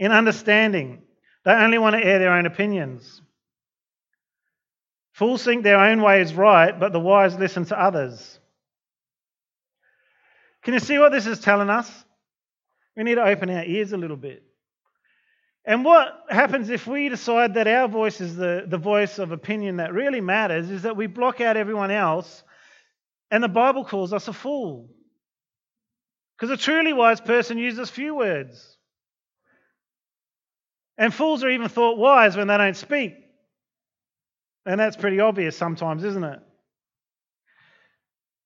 in 0.01 0.13
understanding, 0.13 1.03
they 1.45 1.53
only 1.53 1.79
want 1.79 1.95
to 1.95 2.03
air 2.03 2.19
their 2.19 2.33
own 2.33 2.47
opinions. 2.47 3.21
Fools 5.13 5.45
think 5.45 5.63
their 5.63 5.79
own 5.79 6.01
way 6.01 6.23
is 6.23 6.33
right, 6.33 6.81
but 6.81 6.93
the 6.93 6.99
wise 6.99 7.39
listen 7.39 7.67
to 7.67 7.79
others. 7.79 8.41
Can 10.63 10.73
you 10.73 10.81
see 10.81 10.99
what 10.99 11.13
this 11.13 11.27
is 11.27 11.39
telling 11.39 11.69
us? 11.69 12.05
We 12.97 13.03
need 13.03 13.17
to 13.17 13.25
open 13.25 13.51
our 13.51 13.65
ears 13.65 13.93
a 13.93 13.99
little 13.99 14.17
bit. 14.17 14.43
And 15.67 15.85
what 15.85 16.09
happens 16.31 16.71
if 16.71 16.87
we 16.87 17.11
decide 17.11 17.55
that 17.55 17.69
our 17.69 17.87
voice 17.87 18.23
is 18.23 18.37
the, 18.37 18.65
the 18.67 18.79
voice 18.79 19.19
of 19.19 19.33
opinion 19.33 19.77
that 19.77 19.93
really 19.93 20.23
matters 20.23 20.71
is 20.71 20.83
that 20.83 20.97
we 20.97 21.07
block 21.09 21.43
out 21.43 21.59
everyone 21.59 21.91
else, 21.91 22.43
and 23.31 23.45
the 23.45 23.49
Bible 23.49 23.85
calls 23.85 24.15
us 24.15 24.29
a 24.29 24.33
fool. 24.33 24.89
Because 26.39 26.51
a 26.51 26.57
truly 26.57 26.95
wise 26.95 27.21
person 27.21 27.59
uses 27.59 27.91
few 27.91 28.15
words. 28.15 28.70
And 31.01 31.15
fools 31.15 31.43
are 31.43 31.49
even 31.49 31.71
thought 31.71 31.97
wise 31.97 32.37
when 32.37 32.47
they 32.47 32.59
don't 32.59 32.77
speak. 32.77 33.15
And 34.67 34.79
that's 34.79 34.97
pretty 34.97 35.19
obvious 35.19 35.57
sometimes, 35.57 36.05
isn't 36.05 36.23
it? 36.23 36.39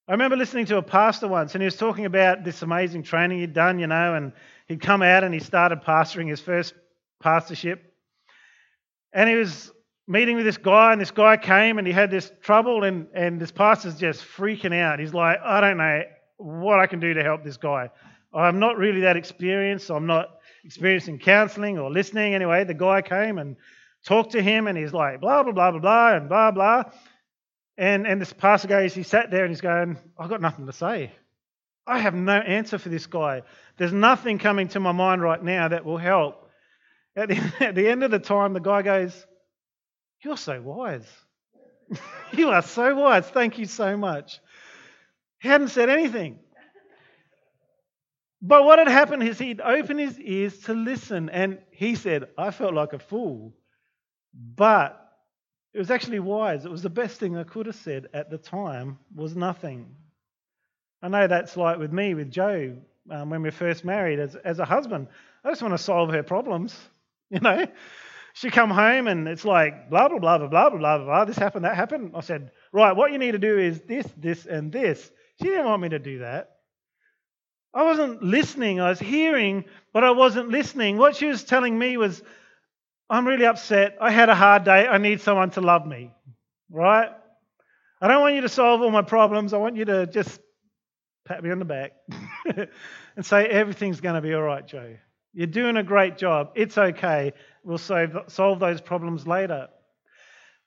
I 0.07 0.13
remember 0.13 0.37
listening 0.37 0.67
to 0.67 0.77
a 0.77 0.83
pastor 0.83 1.27
once, 1.27 1.57
and 1.57 1.63
he 1.63 1.65
was 1.65 1.77
talking 1.77 2.05
about 2.05 2.45
this 2.45 2.63
amazing 2.63 3.03
training 3.03 3.41
he'd 3.41 3.55
done, 3.55 3.81
you 3.81 3.89
know, 3.89 4.15
and 4.15 4.33
he'd 4.69 4.81
come 4.81 5.03
out 5.03 5.25
and 5.25 5.35
he 5.35 5.41
started 5.41 5.83
pastoring 5.83 6.29
his 6.29 6.39
first 6.39 6.75
pastorship. 7.21 7.93
And 9.13 9.29
he 9.29 9.35
was 9.35 9.73
meeting 10.07 10.37
with 10.37 10.45
this 10.45 10.57
guy, 10.57 10.93
and 10.93 11.01
this 11.01 11.11
guy 11.11 11.37
came 11.37 11.79
and 11.79 11.87
he 11.89 11.93
had 11.93 12.13
this 12.13 12.31
trouble, 12.41 12.85
and, 12.85 13.09
and 13.15 13.41
this 13.41 13.51
pastor's 13.51 13.97
just 13.97 14.23
freaking 14.23 14.79
out. 14.79 15.01
He's 15.01 15.13
like, 15.13 15.41
I 15.43 15.61
don't 15.61 15.79
know 15.79 16.03
what 16.37 16.79
I 16.79 16.87
can 16.87 17.01
do 17.01 17.15
to 17.15 17.25
help 17.25 17.43
this 17.43 17.57
guy. 17.57 17.91
I'm 18.33 18.61
not 18.61 18.79
really 18.79 19.01
that 19.01 19.17
experienced. 19.17 19.91
I'm 19.91 20.07
not 20.07 20.39
experienced 20.65 21.09
in 21.09 21.19
counseling 21.19 21.79
or 21.79 21.91
listening. 21.91 22.35
Anyway, 22.35 22.65
the 22.65 22.75
guy 22.75 23.03
came 23.03 23.39
and 23.39 23.57
talked 24.05 24.33
to 24.33 24.43
him, 24.43 24.67
and 24.67 24.77
he's 24.77 24.93
like, 24.93 25.21
blah, 25.21 25.43
blah, 25.43 25.53
blah, 25.53 25.71
blah, 25.71 25.81
blah, 25.81 26.15
and 26.15 26.29
blah, 26.29 26.51
blah. 26.51 26.85
And, 27.77 28.07
and 28.07 28.21
this 28.21 28.33
pastor 28.33 28.69
goes, 28.69 28.95
he 28.95 29.03
sat 29.03 29.31
there 29.31 29.45
and 29.45 29.51
he's 29.51 29.61
going, 29.61 29.99
I've 30.19 30.31
got 30.31 30.41
nothing 30.41 30.67
to 30.67 30.73
say. 30.73 31.13
I 31.87 31.99
have 31.99 32.15
no 32.15 32.33
answer 32.33 32.79
for 32.79 32.89
this 32.89 33.07
guy. 33.07 33.43
There's 33.77 33.93
nothing 33.93 34.39
coming 34.39 34.69
to 34.69 34.81
my 34.81 34.93
mind 34.93 35.23
right 35.23 35.43
now 35.43 35.69
that 35.69 35.85
will 35.85 35.99
help. 35.99 36.49
At 37.17 37.29
the, 37.29 37.53
at 37.61 37.75
the 37.75 37.89
end 37.89 38.03
of 38.05 38.11
the 38.11 38.19
time, 38.19 38.53
the 38.53 38.61
guy 38.61 38.83
goes, 38.83 39.27
You're 40.23 40.37
so 40.37 40.61
wise. 40.63 41.07
you 42.33 42.51
are 42.51 42.63
so 42.63 42.95
wise. 42.95 43.29
Thank 43.29 43.59
you 43.59 43.67
so 43.67 43.97
much. 43.97 44.41
He 45.41 45.49
hadn't 45.49 45.69
said 45.69 45.91
anything. 45.91 46.39
But 48.47 48.65
what 48.65 48.79
had 48.79 48.89
happened 48.89 49.23
is 49.23 49.39
he'd 49.39 49.63
opened 49.63 50.01
his 50.01 50.21
ears 50.21 50.59
to 50.65 50.75
listen, 50.75 51.31
and 51.31 51.61
he 51.71 51.95
said, 51.95 52.29
I 52.37 52.51
felt 52.51 52.75
like 52.75 52.93
a 52.93 52.99
fool, 52.99 53.55
but 54.35 55.01
it 55.73 55.79
was 55.79 55.91
actually 55.91 56.19
wise. 56.19 56.67
It 56.67 56.71
was 56.71 56.83
the 56.83 56.91
best 56.91 57.19
thing 57.19 57.39
I 57.39 57.45
could 57.45 57.65
have 57.65 57.75
said 57.75 58.09
at 58.13 58.29
the 58.29 58.37
time, 58.37 58.99
was 59.15 59.35
nothing. 59.35 59.97
I 61.01 61.09
know 61.09 61.27
that's 61.27 61.57
like 61.57 61.79
with 61.79 61.91
me, 61.91 62.13
with 62.13 62.31
Joe, 62.31 62.77
um, 63.11 63.31
when 63.31 63.41
we 63.41 63.51
first 63.51 63.83
married 63.83 64.21
as, 64.21 64.37
as 64.37 64.59
a 64.59 64.67
husband. 64.67 65.09
I 65.43 65.49
just 65.49 65.63
want 65.63 65.73
to 65.73 65.79
solve 65.79 66.11
her 66.11 66.23
problems, 66.23 66.79
you 67.31 67.41
know? 67.41 67.67
She 68.35 68.51
come 68.51 68.69
home 68.69 69.09
and 69.09 69.27
it's 69.27 69.47
like, 69.47 69.89
blah, 69.89 70.11
blah, 70.11 70.19
blah, 70.19 70.37
blah, 70.37 70.49
blah, 70.49 70.69
blah, 70.69 70.99
blah, 70.99 71.25
this 71.25 71.39
happened, 71.39 71.65
that 71.65 71.77
happened. 71.77 72.13
I 72.15 72.21
said, 72.21 72.51
right, 72.73 72.95
what 72.95 73.11
you 73.11 73.17
need 73.17 73.33
to 73.33 73.39
do 73.39 73.59
is 73.59 73.81
this, 73.83 74.07
this, 74.19 74.45
and 74.45 74.71
this. 74.71 75.11
She 75.41 75.49
didn't 75.49 75.65
want 75.65 75.81
me 75.81 75.89
to 75.89 75.99
do 75.99 76.19
that. 76.19 76.54
I 77.75 77.83
wasn't 77.83 78.23
listening. 78.23 78.81
I 78.81 78.89
was 78.89 79.01
hearing, 79.01 79.65
but 79.93 80.05
I 80.05 80.13
wasn't 80.13 80.49
listening. 80.49 80.97
What 80.97 81.17
she 81.17 81.27
was 81.27 81.43
telling 81.43 81.77
me 81.77 81.97
was, 81.97 82.23
I'm 83.11 83.27
really 83.27 83.47
upset. 83.47 83.99
I 84.01 84.11
had 84.11 84.29
a 84.29 84.35
hard 84.35 84.65
day. 84.65 84.87
I 84.87 84.99
need 84.99 85.21
someone 85.21 85.51
to 85.51 85.61
love 85.61 85.87
me. 85.87 86.13
Right? 86.71 87.11
I 88.01 88.09
don't 88.09 88.21
want 88.21 88.35
you 88.35 88.43
to 88.43 88.49
solve 88.49 88.83
all 88.83 88.91
my 88.91 89.03
problems. 89.03 89.53
I 89.53 89.59
want 89.59 89.77
you 89.77 89.85
to 89.87 90.07
just 90.07 90.41
pat 91.25 91.43
me 91.43 91.51
on 91.51 91.59
the 91.59 91.65
back 91.65 91.93
and 93.17 93.25
say, 93.25 93.47
everything's 93.47 94.01
going 94.01 94.15
to 94.15 94.21
be 94.21 94.35
all 94.35 94.43
right, 94.43 94.67
Joe. 94.67 94.97
You're 95.33 95.47
doing 95.49 95.77
a 95.77 95.83
great 95.83 96.17
job. 96.17 96.53
It's 96.55 96.79
okay. 96.79 97.33
We'll 97.65 97.79
solve, 97.79 98.61
those 98.61 98.81
problems 98.81 99.27
later. 99.27 99.69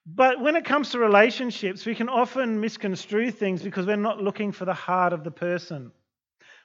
But 0.06 0.42
when 0.42 0.56
it 0.56 0.66
comes 0.66 0.90
to 0.92 1.00
relationships, 1.00 1.86
we 1.86 1.96
can 1.96 2.10
often 2.10 2.60
misconstrue 2.60 3.32
things 3.32 3.62
because 3.62 3.86
we're 3.86 3.98
not 3.98 4.22
looking 4.22 4.52
for 4.52 4.66
the 4.66 4.74
heart 4.74 5.14
of 5.14 5.24
the 5.24 5.32
person. 5.32 5.92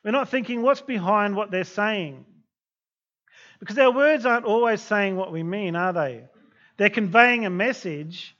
We're 0.04 0.10
not 0.10 0.28
thinking 0.28 0.62
what's 0.62 0.80
behind 0.80 1.36
what 1.36 1.50
they're 1.50 1.64
saying. 1.64 2.24
Because 3.60 3.78
our 3.78 3.92
words 3.92 4.26
aren't 4.26 4.44
always 4.44 4.80
saying 4.80 5.16
what 5.16 5.32
we 5.32 5.42
mean, 5.42 5.76
are 5.76 5.92
they? 5.92 6.24
They're 6.76 6.90
conveying 6.90 7.46
a 7.46 7.50
message, 7.50 8.36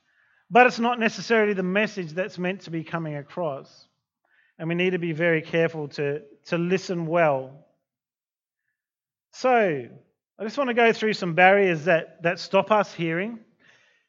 but 0.50 0.66
it's 0.66 0.81
not 0.81 0.99
necessarily 0.99 1.52
the 1.52 1.62
message 1.62 2.12
that's 2.12 2.38
meant 2.38 2.62
to 2.62 2.71
be 2.71 2.83
coming 2.83 3.16
across. 3.16 3.87
And 4.59 4.69
we 4.69 4.75
need 4.75 4.90
to 4.90 4.99
be 4.99 5.12
very 5.12 5.42
careful 5.42 5.88
to, 5.88 6.23
to 6.47 6.59
listen 6.59 7.07
well 7.07 7.62
so, 9.33 9.88
I 10.38 10.45
just 10.45 10.59
want 10.59 10.69
to 10.69 10.75
go 10.75 10.92
through 10.92 11.14
some 11.14 11.35
barriers 11.35 11.87
that, 11.87 12.23
that 12.23 12.38
stop 12.38 12.71
us 12.71 12.92
hearing. 12.92 13.40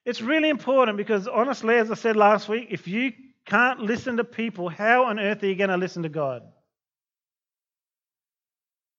It's 0.06 0.22
really 0.22 0.50
important 0.50 0.98
because, 0.98 1.28
honestly, 1.28 1.76
as 1.76 1.90
I 1.90 1.96
said 1.96 2.18
last 2.18 2.50
week, 2.50 2.68
if 2.72 2.88
you 2.88 3.14
can't 3.46 3.80
listen 3.80 4.18
to 4.18 4.26
people, 4.26 4.68
how 4.68 5.06
on 5.06 5.20
earth 5.20 5.42
are 5.44 5.48
you 5.48 5.56
going 5.56 5.70
to 5.70 5.78
listen 5.78 6.04
to 6.04 6.10
God? 6.10 6.44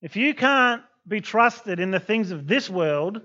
If 0.05 0.15
you 0.15 0.35
can't 0.35 0.83
be 1.07 1.19
trusted 1.19 1.79
in 1.79 1.89
the 1.89 1.99
things 1.99 2.29
of 2.29 2.45
this 2.45 2.69
world, 2.69 3.21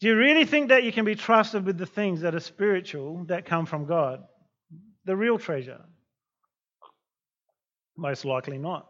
do 0.00 0.06
you 0.06 0.16
really 0.16 0.46
think 0.46 0.70
that 0.70 0.84
you 0.84 0.90
can 0.90 1.04
be 1.04 1.16
trusted 1.16 1.66
with 1.66 1.76
the 1.76 1.84
things 1.84 2.22
that 2.22 2.34
are 2.34 2.40
spiritual 2.40 3.26
that 3.26 3.44
come 3.44 3.66
from 3.66 3.84
God? 3.84 4.24
The 5.04 5.14
real 5.14 5.38
treasure? 5.38 5.82
Most 7.94 8.24
likely 8.24 8.56
not. 8.56 8.88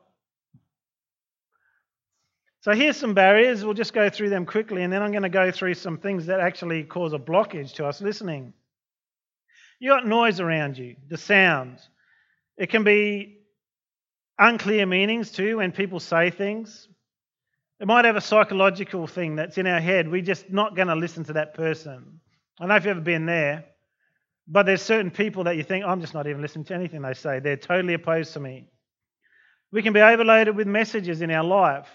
So 2.61 2.71
here's 2.71 2.99
some 2.99 3.15
barriers. 3.15 3.65
We'll 3.65 3.75
just 3.75 3.93
go 3.93 4.09
through 4.09 4.31
them 4.31 4.47
quickly, 4.47 4.85
and 4.85 4.93
then 4.93 5.03
I'm 5.03 5.11
going 5.11 5.25
to 5.25 5.29
go 5.29 5.51
through 5.51 5.75
some 5.75 5.99
things 5.99 6.27
that 6.27 6.39
actually 6.39 6.85
cause 6.85 7.15
a 7.15 7.19
blockage 7.19 7.75
to 7.75 7.87
us 7.87 8.01
listening. 8.01 8.53
You 9.81 9.91
got 9.91 10.07
noise 10.07 10.39
around 10.39 10.79
you, 10.79 10.95
the 11.09 11.19
sounds. 11.19 11.89
It 12.57 12.71
can 12.71 12.85
be 12.85 13.41
unclear 14.39 14.87
meanings 14.87 15.31
too 15.31 15.59
when 15.59 15.73
people 15.73 16.01
say 16.01 16.31
things. 16.31 16.89
It 17.81 17.87
might 17.87 18.05
have 18.05 18.17
a 18.17 18.21
psychological 18.21 19.07
thing 19.07 19.37
that's 19.37 19.59
in 19.59 19.67
our 19.67 19.81
head. 19.81 20.11
We're 20.11 20.23
just 20.23 20.51
not 20.51 20.77
going 20.77 20.89
to 20.89 20.95
listen 20.95 21.25
to 21.25 21.35
that 21.35 21.55
person. 21.55 22.21
I 22.59 22.63
don't 22.63 22.69
know 22.69 22.77
if 22.77 22.85
you've 22.85 22.93
ever 22.93 23.01
been 23.01 23.27
there, 23.27 23.65
but 24.47 24.65
there's 24.65 24.83
certain 24.83 25.11
people 25.11 25.45
that 25.45 25.57
you 25.57 25.65
think, 25.65 25.85
I'm 25.85 26.01
just 26.01 26.15
not 26.15 26.27
even 26.27 26.41
listening 26.41 26.65
to 26.67 26.75
anything 26.75 27.03
they 27.03 27.15
say. 27.15 27.41
They're 27.41 27.57
totally 27.57 27.95
opposed 27.95 28.33
to 28.35 28.41
me. 28.41 28.69
We 29.73 29.83
can 29.83 29.93
be 29.93 30.01
overloaded 30.01 30.57
with 30.57 30.69
messages 30.69 31.21
in 31.21 31.31
our 31.31 31.45
life 31.45 31.89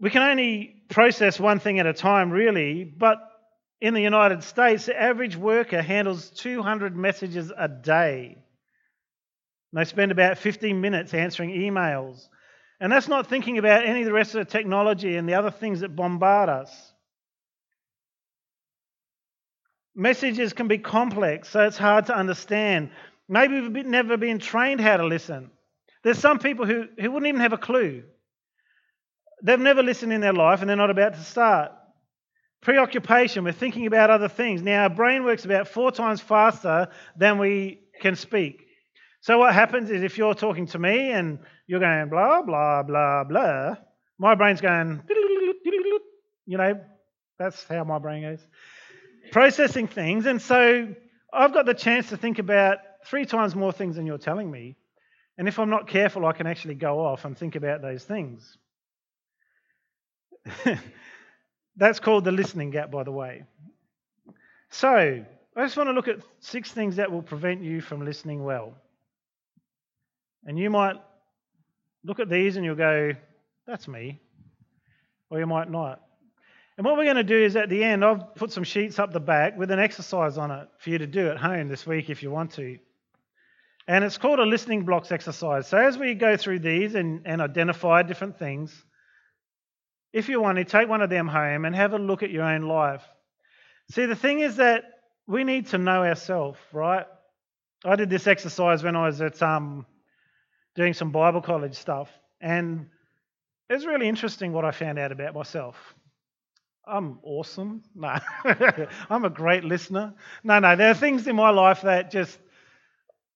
we 0.00 0.10
can 0.10 0.22
only 0.22 0.82
process 0.88 1.40
one 1.40 1.58
thing 1.58 1.78
at 1.80 1.86
a 1.86 1.92
time, 1.92 2.30
really, 2.30 2.84
but 2.84 3.18
in 3.80 3.94
the 3.94 4.00
United 4.00 4.42
States, 4.42 4.86
the 4.86 5.00
average 5.00 5.36
worker 5.36 5.82
handles 5.82 6.30
200 6.30 6.96
messages 6.96 7.52
a 7.56 7.68
day. 7.68 8.38
And 9.72 9.80
they 9.80 9.84
spend 9.84 10.12
about 10.12 10.38
15 10.38 10.80
minutes 10.80 11.14
answering 11.14 11.50
emails. 11.50 12.28
And 12.80 12.92
that's 12.92 13.08
not 13.08 13.28
thinking 13.28 13.58
about 13.58 13.84
any 13.84 14.00
of 14.00 14.06
the 14.06 14.12
rest 14.12 14.34
of 14.34 14.46
the 14.46 14.50
technology 14.50 15.16
and 15.16 15.28
the 15.28 15.34
other 15.34 15.50
things 15.50 15.80
that 15.80 15.96
bombard 15.96 16.48
us. 16.48 16.92
Messages 19.94 20.52
can 20.52 20.68
be 20.68 20.78
complex, 20.78 21.48
so 21.48 21.66
it's 21.66 21.76
hard 21.76 22.06
to 22.06 22.16
understand. 22.16 22.90
Maybe 23.28 23.60
we've 23.60 23.84
never 23.84 24.16
been 24.16 24.38
trained 24.38 24.80
how 24.80 24.96
to 24.96 25.04
listen. 25.04 25.50
There's 26.04 26.18
some 26.18 26.38
people 26.38 26.66
who, 26.66 26.84
who 27.00 27.10
wouldn't 27.10 27.28
even 27.28 27.40
have 27.40 27.52
a 27.52 27.58
clue 27.58 28.04
they've 29.42 29.58
never 29.58 29.82
listened 29.82 30.12
in 30.12 30.20
their 30.20 30.32
life 30.32 30.60
and 30.60 30.68
they're 30.68 30.76
not 30.76 30.90
about 30.90 31.14
to 31.14 31.22
start. 31.22 31.72
Preoccupation, 32.60 33.44
we're 33.44 33.52
thinking 33.52 33.86
about 33.86 34.10
other 34.10 34.28
things. 34.28 34.62
Now, 34.62 34.82
our 34.82 34.90
brain 34.90 35.24
works 35.24 35.44
about 35.44 35.68
four 35.68 35.92
times 35.92 36.20
faster 36.20 36.88
than 37.16 37.38
we 37.38 37.80
can 38.00 38.16
speak. 38.16 38.66
So, 39.20 39.38
what 39.38 39.52
happens 39.52 39.90
is 39.90 40.02
if 40.02 40.16
you're 40.16 40.34
talking 40.34 40.66
to 40.68 40.78
me 40.78 41.10
and 41.12 41.38
you're 41.66 41.80
going 41.80 42.08
blah, 42.08 42.42
blah, 42.42 42.82
blah, 42.82 43.24
blah, 43.24 43.76
my 44.18 44.34
brain's 44.34 44.60
going, 44.60 45.02
you 46.46 46.56
know, 46.56 46.80
that's 47.38 47.64
how 47.64 47.84
my 47.84 47.98
brain 47.98 48.22
goes. 48.22 48.46
Processing 49.30 49.86
things. 49.86 50.26
And 50.26 50.40
so 50.40 50.94
I've 51.32 51.52
got 51.52 51.66
the 51.66 51.74
chance 51.74 52.08
to 52.08 52.16
think 52.16 52.38
about 52.38 52.78
three 53.04 53.26
times 53.26 53.54
more 53.54 53.72
things 53.72 53.96
than 53.96 54.06
you're 54.06 54.18
telling 54.18 54.50
me. 54.50 54.76
And 55.36 55.46
if 55.46 55.58
I'm 55.58 55.70
not 55.70 55.86
careful, 55.86 56.26
I 56.26 56.32
can 56.32 56.46
actually 56.46 56.74
go 56.74 57.04
off 57.04 57.24
and 57.24 57.38
think 57.38 57.54
about 57.54 57.80
those 57.80 58.02
things. 58.02 58.56
That's 61.76 62.00
called 62.00 62.24
the 62.24 62.32
listening 62.32 62.70
gap, 62.70 62.90
by 62.90 63.04
the 63.04 63.12
way. 63.12 63.44
So, 64.70 65.24
I 65.56 65.64
just 65.64 65.76
want 65.76 65.88
to 65.88 65.92
look 65.92 66.08
at 66.08 66.18
six 66.40 66.72
things 66.72 66.96
that 66.96 67.12
will 67.12 67.22
prevent 67.22 67.62
you 67.62 67.80
from 67.80 68.04
listening 68.04 68.42
well. 68.42 68.74
And 70.48 70.58
you 70.58 70.70
might 70.70 70.96
look 72.02 72.20
at 72.20 72.30
these 72.30 72.56
and 72.56 72.64
you'll 72.64 72.74
go, 72.74 73.12
that's 73.66 73.86
me. 73.86 74.18
Or 75.28 75.38
you 75.38 75.46
might 75.46 75.70
not. 75.70 76.00
And 76.78 76.86
what 76.86 76.96
we're 76.96 77.04
going 77.04 77.16
to 77.16 77.22
do 77.22 77.36
is 77.36 77.54
at 77.54 77.68
the 77.68 77.84
end, 77.84 78.02
I've 78.02 78.34
put 78.34 78.50
some 78.50 78.64
sheets 78.64 78.98
up 78.98 79.12
the 79.12 79.20
back 79.20 79.58
with 79.58 79.70
an 79.70 79.78
exercise 79.78 80.38
on 80.38 80.50
it 80.50 80.68
for 80.78 80.88
you 80.88 80.96
to 80.98 81.06
do 81.06 81.28
at 81.28 81.36
home 81.36 81.68
this 81.68 81.86
week 81.86 82.08
if 82.08 82.22
you 82.22 82.30
want 82.30 82.52
to. 82.52 82.78
And 83.86 84.02
it's 84.02 84.16
called 84.16 84.38
a 84.38 84.46
listening 84.46 84.86
blocks 84.86 85.12
exercise. 85.12 85.68
So 85.68 85.76
as 85.76 85.98
we 85.98 86.14
go 86.14 86.38
through 86.38 86.60
these 86.60 86.94
and, 86.94 87.26
and 87.26 87.42
identify 87.42 88.02
different 88.02 88.38
things, 88.38 88.72
if 90.14 90.30
you 90.30 90.40
want 90.40 90.56
to, 90.56 90.64
take 90.64 90.88
one 90.88 91.02
of 91.02 91.10
them 91.10 91.28
home 91.28 91.66
and 91.66 91.76
have 91.76 91.92
a 91.92 91.98
look 91.98 92.22
at 92.22 92.30
your 92.30 92.44
own 92.44 92.62
life. 92.62 93.02
See, 93.90 94.06
the 94.06 94.16
thing 94.16 94.40
is 94.40 94.56
that 94.56 94.84
we 95.26 95.44
need 95.44 95.66
to 95.68 95.78
know 95.78 96.04
ourselves, 96.04 96.58
right? 96.72 97.04
I 97.84 97.96
did 97.96 98.08
this 98.08 98.26
exercise 98.26 98.82
when 98.82 98.96
I 98.96 99.04
was 99.04 99.20
at 99.20 99.42
um, 99.42 99.84
doing 100.78 100.94
some 100.94 101.10
Bible 101.10 101.40
college 101.40 101.74
stuff, 101.74 102.08
and 102.40 102.86
it 103.68 103.74
was 103.74 103.84
really 103.84 104.08
interesting 104.08 104.52
what 104.52 104.64
I 104.64 104.70
found 104.70 104.96
out 104.96 105.10
about 105.10 105.34
myself. 105.34 105.76
I'm 106.86 107.18
awesome. 107.24 107.82
No, 107.96 108.16
I'm 109.10 109.24
a 109.24 109.30
great 109.30 109.64
listener. 109.64 110.14
No, 110.44 110.60
no, 110.60 110.76
there 110.76 110.92
are 110.92 110.94
things 110.94 111.26
in 111.26 111.34
my 111.34 111.50
life 111.50 111.82
that 111.82 112.12
just, 112.12 112.38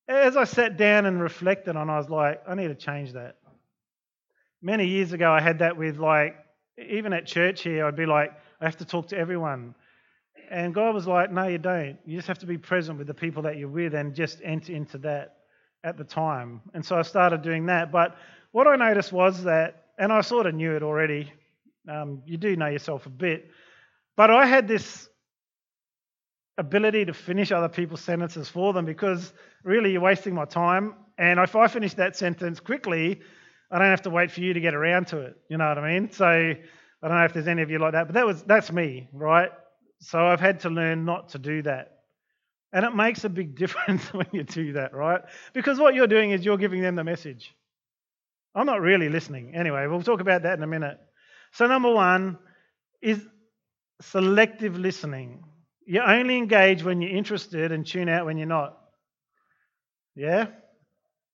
as 0.06 0.36
I 0.36 0.44
sat 0.44 0.76
down 0.76 1.04
and 1.04 1.20
reflected 1.20 1.74
on, 1.74 1.90
I 1.90 1.98
was 1.98 2.08
like, 2.08 2.40
I 2.46 2.54
need 2.54 2.68
to 2.68 2.76
change 2.76 3.12
that. 3.14 3.38
Many 4.62 4.86
years 4.86 5.12
ago, 5.12 5.32
I 5.32 5.40
had 5.40 5.58
that 5.58 5.76
with 5.76 5.98
like, 5.98 6.36
even 6.78 7.12
at 7.12 7.26
church 7.26 7.62
here, 7.62 7.84
I'd 7.84 7.96
be 7.96 8.06
like, 8.06 8.30
I 8.60 8.66
have 8.66 8.76
to 8.76 8.84
talk 8.84 9.08
to 9.08 9.18
everyone. 9.18 9.74
And 10.48 10.72
God 10.72 10.94
was 10.94 11.08
like, 11.08 11.32
No, 11.32 11.48
you 11.48 11.58
don't. 11.58 11.98
You 12.06 12.18
just 12.18 12.28
have 12.28 12.38
to 12.38 12.46
be 12.46 12.56
present 12.56 12.98
with 12.98 13.08
the 13.08 13.14
people 13.14 13.42
that 13.42 13.56
you're 13.56 13.68
with 13.68 13.94
and 13.94 14.14
just 14.14 14.40
enter 14.44 14.72
into 14.72 14.98
that 14.98 15.41
at 15.84 15.96
the 15.96 16.04
time. 16.04 16.60
And 16.74 16.84
so 16.84 16.96
I 16.96 17.02
started 17.02 17.42
doing 17.42 17.66
that. 17.66 17.90
But 17.92 18.16
what 18.52 18.66
I 18.66 18.76
noticed 18.76 19.12
was 19.12 19.44
that, 19.44 19.86
and 19.98 20.12
I 20.12 20.20
sort 20.20 20.46
of 20.46 20.54
knew 20.54 20.74
it 20.74 20.82
already, 20.82 21.32
um, 21.88 22.22
you 22.26 22.36
do 22.36 22.56
know 22.56 22.68
yourself 22.68 23.06
a 23.06 23.10
bit. 23.10 23.50
But 24.16 24.30
I 24.30 24.46
had 24.46 24.68
this 24.68 25.08
ability 26.58 27.06
to 27.06 27.14
finish 27.14 27.50
other 27.50 27.68
people's 27.68 28.00
sentences 28.00 28.48
for 28.48 28.72
them 28.72 28.84
because 28.84 29.32
really 29.64 29.92
you're 29.92 30.00
wasting 30.00 30.34
my 30.34 30.44
time. 30.44 30.94
And 31.18 31.40
if 31.40 31.56
I 31.56 31.66
finish 31.66 31.94
that 31.94 32.16
sentence 32.16 32.60
quickly, 32.60 33.20
I 33.70 33.78
don't 33.78 33.88
have 33.88 34.02
to 34.02 34.10
wait 34.10 34.30
for 34.30 34.40
you 34.40 34.52
to 34.52 34.60
get 34.60 34.74
around 34.74 35.06
to 35.08 35.18
it. 35.20 35.36
You 35.48 35.56
know 35.56 35.68
what 35.68 35.78
I 35.78 35.92
mean? 35.92 36.10
So 36.10 36.26
I 36.26 37.08
don't 37.08 37.16
know 37.16 37.24
if 37.24 37.32
there's 37.32 37.48
any 37.48 37.62
of 37.62 37.70
you 37.70 37.78
like 37.78 37.92
that, 37.92 38.06
but 38.06 38.14
that 38.14 38.26
was 38.26 38.42
that's 38.42 38.70
me, 38.70 39.08
right? 39.12 39.50
So 40.00 40.24
I've 40.24 40.40
had 40.40 40.60
to 40.60 40.70
learn 40.70 41.04
not 41.04 41.30
to 41.30 41.38
do 41.38 41.62
that. 41.62 42.01
And 42.72 42.84
it 42.84 42.94
makes 42.94 43.24
a 43.24 43.28
big 43.28 43.54
difference 43.58 44.12
when 44.12 44.26
you 44.32 44.44
do 44.44 44.72
that, 44.74 44.94
right? 44.94 45.22
Because 45.52 45.78
what 45.78 45.94
you're 45.94 46.06
doing 46.06 46.30
is 46.30 46.44
you're 46.44 46.58
giving 46.58 46.82
them 46.82 46.96
the 46.96 47.04
message. 47.04 47.54
I'm 48.54 48.66
not 48.66 48.80
really 48.80 49.08
listening. 49.08 49.54
Anyway, 49.54 49.86
we'll 49.86 50.02
talk 50.02 50.20
about 50.20 50.42
that 50.42 50.58
in 50.58 50.62
a 50.62 50.66
minute. 50.66 50.98
So, 51.52 51.66
number 51.66 51.90
one 51.90 52.38
is 53.00 53.26
selective 54.00 54.78
listening. 54.78 55.44
You 55.86 56.02
only 56.02 56.36
engage 56.36 56.82
when 56.82 57.00
you're 57.00 57.16
interested 57.16 57.72
and 57.72 57.86
tune 57.86 58.08
out 58.08 58.26
when 58.26 58.36
you're 58.36 58.46
not. 58.46 58.78
Yeah? 60.14 60.46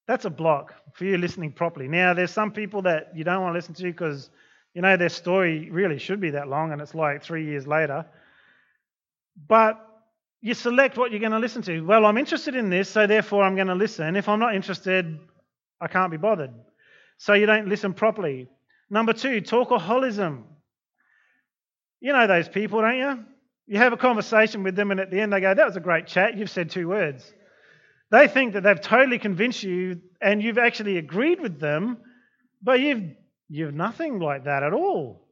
That's 0.07 0.25
a 0.25 0.31
block 0.31 0.75
for 0.95 1.05
you 1.05 1.19
listening 1.19 1.53
properly. 1.53 1.89
Now, 1.89 2.15
there's 2.15 2.31
some 2.31 2.53
people 2.53 2.83
that 2.83 3.13
you 3.15 3.25
don't 3.25 3.43
want 3.43 3.53
to 3.53 3.59
listen 3.59 3.75
to 3.75 3.83
because, 3.83 4.31
you 4.75 4.81
know, 4.81 4.97
their 4.97 5.11
story 5.11 5.69
really 5.71 5.99
should 5.99 6.21
be 6.21 6.31
that 6.31 6.49
long 6.49 6.73
and 6.73 6.81
it's 6.81 6.95
like 6.95 7.23
three 7.23 7.45
years 7.45 7.67
later. 7.67 8.07
But 9.47 9.85
you 10.41 10.55
select 10.55 10.97
what 10.97 11.11
you're 11.11 11.21
going 11.21 11.33
to 11.33 11.39
listen 11.39 11.63
to. 11.63 11.81
Well, 11.81 12.07
I'm 12.07 12.17
interested 12.17 12.55
in 12.55 12.71
this, 12.71 12.89
so 12.89 13.07
therefore 13.07 13.43
I'm 13.43 13.57
going 13.57 13.67
to 13.69 13.75
listen. 13.75 14.17
If 14.17 14.29
I'm 14.29 14.39
not 14.39 14.55
interested, 14.55 15.19
I 15.81 15.89
can't 15.89 16.11
be 16.11 16.17
bothered. 16.17 16.53
So 17.19 17.35
you 17.35 17.47
don't 17.47 17.69
listen 17.69 17.95
properly. 17.95 18.49
Number 18.89 19.13
two, 19.13 19.41
talkaholism. 19.41 20.45
You 22.01 22.13
know 22.13 22.27
those 22.27 22.49
people, 22.49 22.81
don't 22.81 22.99
you? 22.99 23.25
You 23.67 23.79
have 23.79 23.93
a 23.93 23.97
conversation 23.97 24.63
with 24.63 24.77
them, 24.77 24.91
and 24.93 25.01
at 25.01 25.11
the 25.11 25.21
end 25.21 25.33
they 25.33 25.41
go, 25.41 25.53
That 25.53 25.67
was 25.67 25.77
a 25.77 25.81
great 25.81 26.07
chat. 26.07 26.39
You've 26.39 26.51
said 26.51 26.71
two 26.71 26.89
words. 26.89 27.31
They 28.11 28.29
think 28.29 28.55
that 28.55 28.63
they've 28.63 28.81
totally 28.81 29.19
convinced 29.19 29.63
you 29.63 30.01
and 30.21 30.43
you've 30.43 30.59
actually 30.59 30.97
agreed 30.97 31.41
with 31.41 31.61
them, 31.61 31.99
but 32.63 32.81
you've, 32.81 33.03
you've 33.49 33.75
nothing 33.75 34.19
like 34.19 34.45
that 34.45 34.63
at 34.63 34.73
all. 34.73 35.28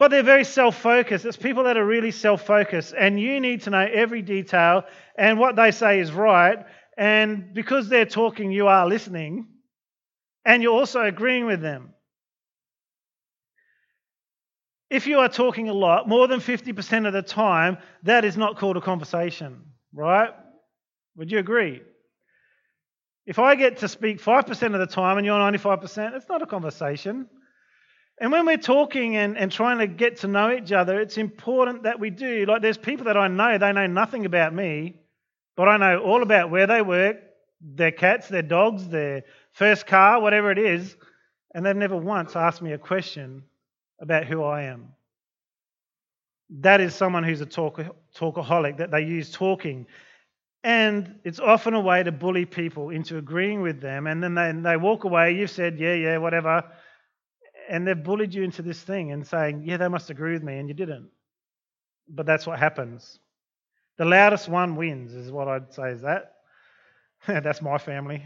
But 0.00 0.10
they're 0.10 0.22
very 0.22 0.44
self 0.44 0.80
focused. 0.80 1.26
It's 1.26 1.36
people 1.36 1.64
that 1.64 1.76
are 1.76 1.84
really 1.84 2.10
self 2.10 2.46
focused, 2.46 2.94
and 2.98 3.20
you 3.20 3.38
need 3.38 3.60
to 3.62 3.70
know 3.70 3.86
every 3.86 4.22
detail, 4.22 4.84
and 5.14 5.38
what 5.38 5.56
they 5.56 5.72
say 5.72 6.00
is 6.00 6.10
right. 6.10 6.58
And 6.96 7.52
because 7.52 7.90
they're 7.90 8.06
talking, 8.06 8.50
you 8.50 8.66
are 8.66 8.88
listening, 8.88 9.46
and 10.42 10.62
you're 10.62 10.72
also 10.72 11.02
agreeing 11.02 11.44
with 11.44 11.60
them. 11.60 11.90
If 14.88 15.06
you 15.06 15.18
are 15.18 15.28
talking 15.28 15.68
a 15.68 15.74
lot, 15.74 16.08
more 16.08 16.26
than 16.26 16.40
50% 16.40 17.06
of 17.06 17.12
the 17.12 17.22
time, 17.22 17.76
that 18.04 18.24
is 18.24 18.38
not 18.38 18.56
called 18.56 18.78
a 18.78 18.80
conversation, 18.80 19.60
right? 19.92 20.30
Would 21.16 21.30
you 21.30 21.38
agree? 21.38 21.82
If 23.26 23.38
I 23.38 23.54
get 23.54 23.76
to 23.78 23.88
speak 23.88 24.18
5% 24.20 24.74
of 24.74 24.80
the 24.80 24.86
time 24.86 25.18
and 25.18 25.26
you're 25.26 25.38
95%, 25.38 26.16
it's 26.16 26.28
not 26.28 26.40
a 26.40 26.46
conversation. 26.46 27.28
And 28.20 28.30
when 28.30 28.44
we're 28.44 28.58
talking 28.58 29.16
and, 29.16 29.38
and 29.38 29.50
trying 29.50 29.78
to 29.78 29.86
get 29.86 30.18
to 30.18 30.28
know 30.28 30.52
each 30.52 30.72
other, 30.72 31.00
it's 31.00 31.16
important 31.16 31.84
that 31.84 31.98
we 31.98 32.10
do. 32.10 32.44
Like, 32.44 32.60
there's 32.60 32.76
people 32.76 33.06
that 33.06 33.16
I 33.16 33.28
know, 33.28 33.56
they 33.56 33.72
know 33.72 33.86
nothing 33.86 34.26
about 34.26 34.54
me, 34.54 34.96
but 35.56 35.68
I 35.68 35.78
know 35.78 36.00
all 36.00 36.22
about 36.22 36.50
where 36.50 36.66
they 36.66 36.82
work, 36.82 37.16
their 37.62 37.92
cats, 37.92 38.28
their 38.28 38.42
dogs, 38.42 38.88
their 38.88 39.24
first 39.52 39.86
car, 39.86 40.20
whatever 40.20 40.50
it 40.50 40.58
is, 40.58 40.96
and 41.54 41.64
they've 41.64 41.74
never 41.74 41.96
once 41.96 42.36
asked 42.36 42.60
me 42.60 42.72
a 42.72 42.78
question 42.78 43.42
about 44.00 44.26
who 44.26 44.44
I 44.44 44.62
am. 44.64 44.92
That 46.50 46.82
is 46.82 46.94
someone 46.94 47.24
who's 47.24 47.40
a 47.40 47.46
talker, 47.46 47.90
talkaholic, 48.14 48.78
that 48.78 48.90
they 48.90 49.02
use 49.02 49.30
talking. 49.30 49.86
And 50.62 51.20
it's 51.24 51.40
often 51.40 51.72
a 51.72 51.80
way 51.80 52.02
to 52.02 52.12
bully 52.12 52.44
people 52.44 52.90
into 52.90 53.16
agreeing 53.16 53.62
with 53.62 53.80
them. 53.80 54.06
And 54.06 54.22
then 54.22 54.34
they, 54.34 54.52
they 54.52 54.76
walk 54.76 55.04
away. 55.04 55.32
You've 55.32 55.50
said, 55.50 55.78
yeah, 55.78 55.94
yeah, 55.94 56.18
whatever. 56.18 56.64
And 57.70 57.86
they've 57.86 58.02
bullied 58.02 58.34
you 58.34 58.42
into 58.42 58.62
this 58.62 58.82
thing 58.82 59.12
and 59.12 59.24
saying, 59.24 59.62
yeah, 59.64 59.76
they 59.76 59.86
must 59.86 60.10
agree 60.10 60.32
with 60.32 60.42
me. 60.42 60.58
And 60.58 60.68
you 60.68 60.74
didn't. 60.74 61.08
But 62.08 62.26
that's 62.26 62.44
what 62.44 62.58
happens. 62.58 63.20
The 63.96 64.04
loudest 64.04 64.48
one 64.48 64.74
wins, 64.74 65.14
is 65.14 65.30
what 65.30 65.46
I'd 65.46 65.72
say, 65.72 65.90
is 65.90 66.02
that. 66.02 66.34
that's 67.26 67.62
my 67.62 67.78
family. 67.78 68.24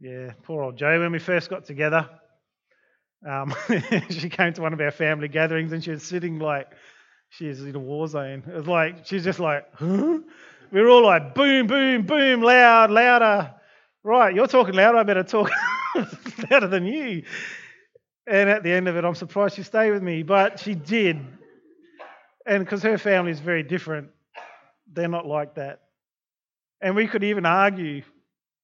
Yeah, 0.00 0.32
poor 0.42 0.62
old 0.62 0.78
Joe. 0.78 0.98
When 1.00 1.12
we 1.12 1.18
first 1.18 1.50
got 1.50 1.66
together, 1.66 2.08
um, 3.28 3.54
she 4.10 4.30
came 4.30 4.52
to 4.54 4.62
one 4.62 4.72
of 4.72 4.80
our 4.80 4.90
family 4.90 5.28
gatherings 5.28 5.72
and 5.72 5.84
she 5.84 5.90
was 5.90 6.02
sitting 6.02 6.38
like 6.38 6.68
she 7.28 7.46
she's 7.46 7.60
in 7.60 7.74
a 7.74 7.78
war 7.78 8.08
zone. 8.08 8.44
It 8.46 8.54
was 8.54 8.66
like 8.66 9.06
she's 9.06 9.24
just 9.24 9.40
like, 9.40 9.66
huh? 9.74 10.18
We 10.70 10.80
were 10.80 10.88
all 10.88 11.04
like, 11.04 11.34
boom, 11.34 11.66
boom, 11.66 12.06
boom, 12.06 12.40
loud, 12.42 12.90
louder. 12.90 13.54
Right, 14.02 14.34
you're 14.34 14.46
talking 14.46 14.74
louder, 14.74 14.98
I 14.98 15.02
better 15.02 15.22
talk 15.22 15.50
louder 16.50 16.66
than 16.66 16.86
you. 16.86 17.22
And 18.26 18.48
at 18.48 18.62
the 18.62 18.72
end 18.72 18.88
of 18.88 18.96
it, 18.96 19.04
I'm 19.04 19.14
surprised 19.14 19.56
she 19.56 19.62
stayed 19.62 19.90
with 19.90 20.02
me, 20.02 20.22
but 20.22 20.58
she 20.58 20.74
did. 20.74 21.20
And 22.46 22.64
because 22.64 22.82
her 22.82 22.98
family 22.98 23.32
is 23.32 23.40
very 23.40 23.62
different, 23.62 24.10
they're 24.92 25.08
not 25.08 25.26
like 25.26 25.54
that. 25.54 25.80
And 26.80 26.94
we 26.96 27.06
could 27.06 27.24
even 27.24 27.46
argue, 27.46 28.02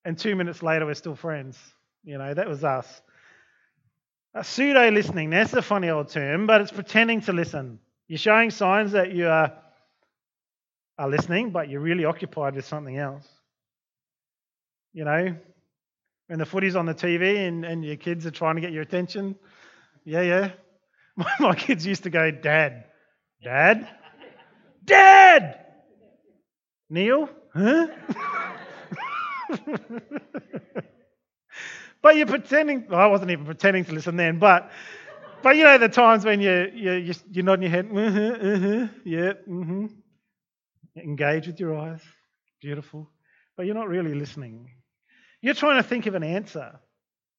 and 0.05 0.19
two 0.19 0.37
minutes 0.37 0.63
later, 0.63 0.87
we're 0.87 0.95
still 0.95 1.15
friends. 1.15 1.59
You 2.05 2.19
know, 2.19 2.33
that 2.33 2.49
was 2.49 2.65
us. 2.65 3.03
A 4.35 4.45
pseudo 4.45 4.91
listening, 4.91 5.31
that's 5.31 5.53
a 5.55 5.63
funny 5.63 5.91
old 5.91 6.09
term, 6.09 6.47
but 6.47 6.61
it's 6.61 6.71
pretending 6.71 7.21
to 7.23 7.33
listen. 7.33 7.81
You're 8.07 8.19
showing 8.19 8.51
signs 8.51 8.93
that 8.93 9.13
you 9.13 9.27
are, 9.27 9.53
are 10.99 11.09
listening, 11.09 11.51
but 11.51 11.69
you're 11.69 11.81
really 11.81 12.05
occupied 12.05 12.55
with 12.55 12.65
something 12.65 12.97
else. 12.97 13.27
You 14.93 15.05
know, 15.05 15.37
when 16.31 16.39
the 16.39 16.47
footy's 16.47 16.77
on 16.77 16.87
the 16.87 16.95
TV 16.95 17.49
and, 17.49 17.65
and 17.65 17.85
your 17.85 17.97
kids 17.97 18.25
are 18.25 18.31
trying 18.31 18.55
to 18.55 18.61
get 18.61 18.71
your 18.71 18.83
attention, 18.83 19.35
Yeah, 20.05 20.21
yeah. 20.21 20.51
My 21.41 21.57
kids 21.57 21.85
used 21.85 22.05
to 22.05 22.11
go, 22.11 22.31
Dad, 22.31 22.85
Dad, 23.43 23.89
Dad! 24.85 25.59
Neil? 26.89 27.29
Huh? 27.53 27.89
but 32.01 32.15
you're 32.15 32.27
pretending, 32.27 32.87
well, 32.89 33.01
I 33.01 33.07
wasn't 33.07 33.33
even 33.33 33.45
pretending 33.45 33.85
to 33.87 33.93
listen 33.93 34.15
then, 34.15 34.39
but 34.39 34.71
but 35.43 35.57
you 35.57 35.65
know 35.65 35.79
the 35.79 35.89
times 35.89 36.25
when 36.25 36.41
you 36.41 36.71
you 36.73 37.13
you 37.33 37.43
nodding 37.43 37.65
your 37.65 37.73
head, 37.73 37.89
mm-hmm, 37.89 38.47
mm-hmm, 38.47 38.87
yeah, 39.05 39.33
mm-hmm. 39.49 39.87
engage 40.97 41.49
with 41.49 41.59
your 41.59 41.77
eyes, 41.77 42.03
beautiful, 42.61 43.11
but 43.57 43.67
you're 43.67 43.75
not 43.75 43.89
really 43.89 44.15
listening. 44.15 44.71
You're 45.43 45.55
trying 45.55 45.83
to 45.83 45.89
think 45.89 46.07
of 46.07 46.15
an 46.15 46.23
answer. 46.23 46.79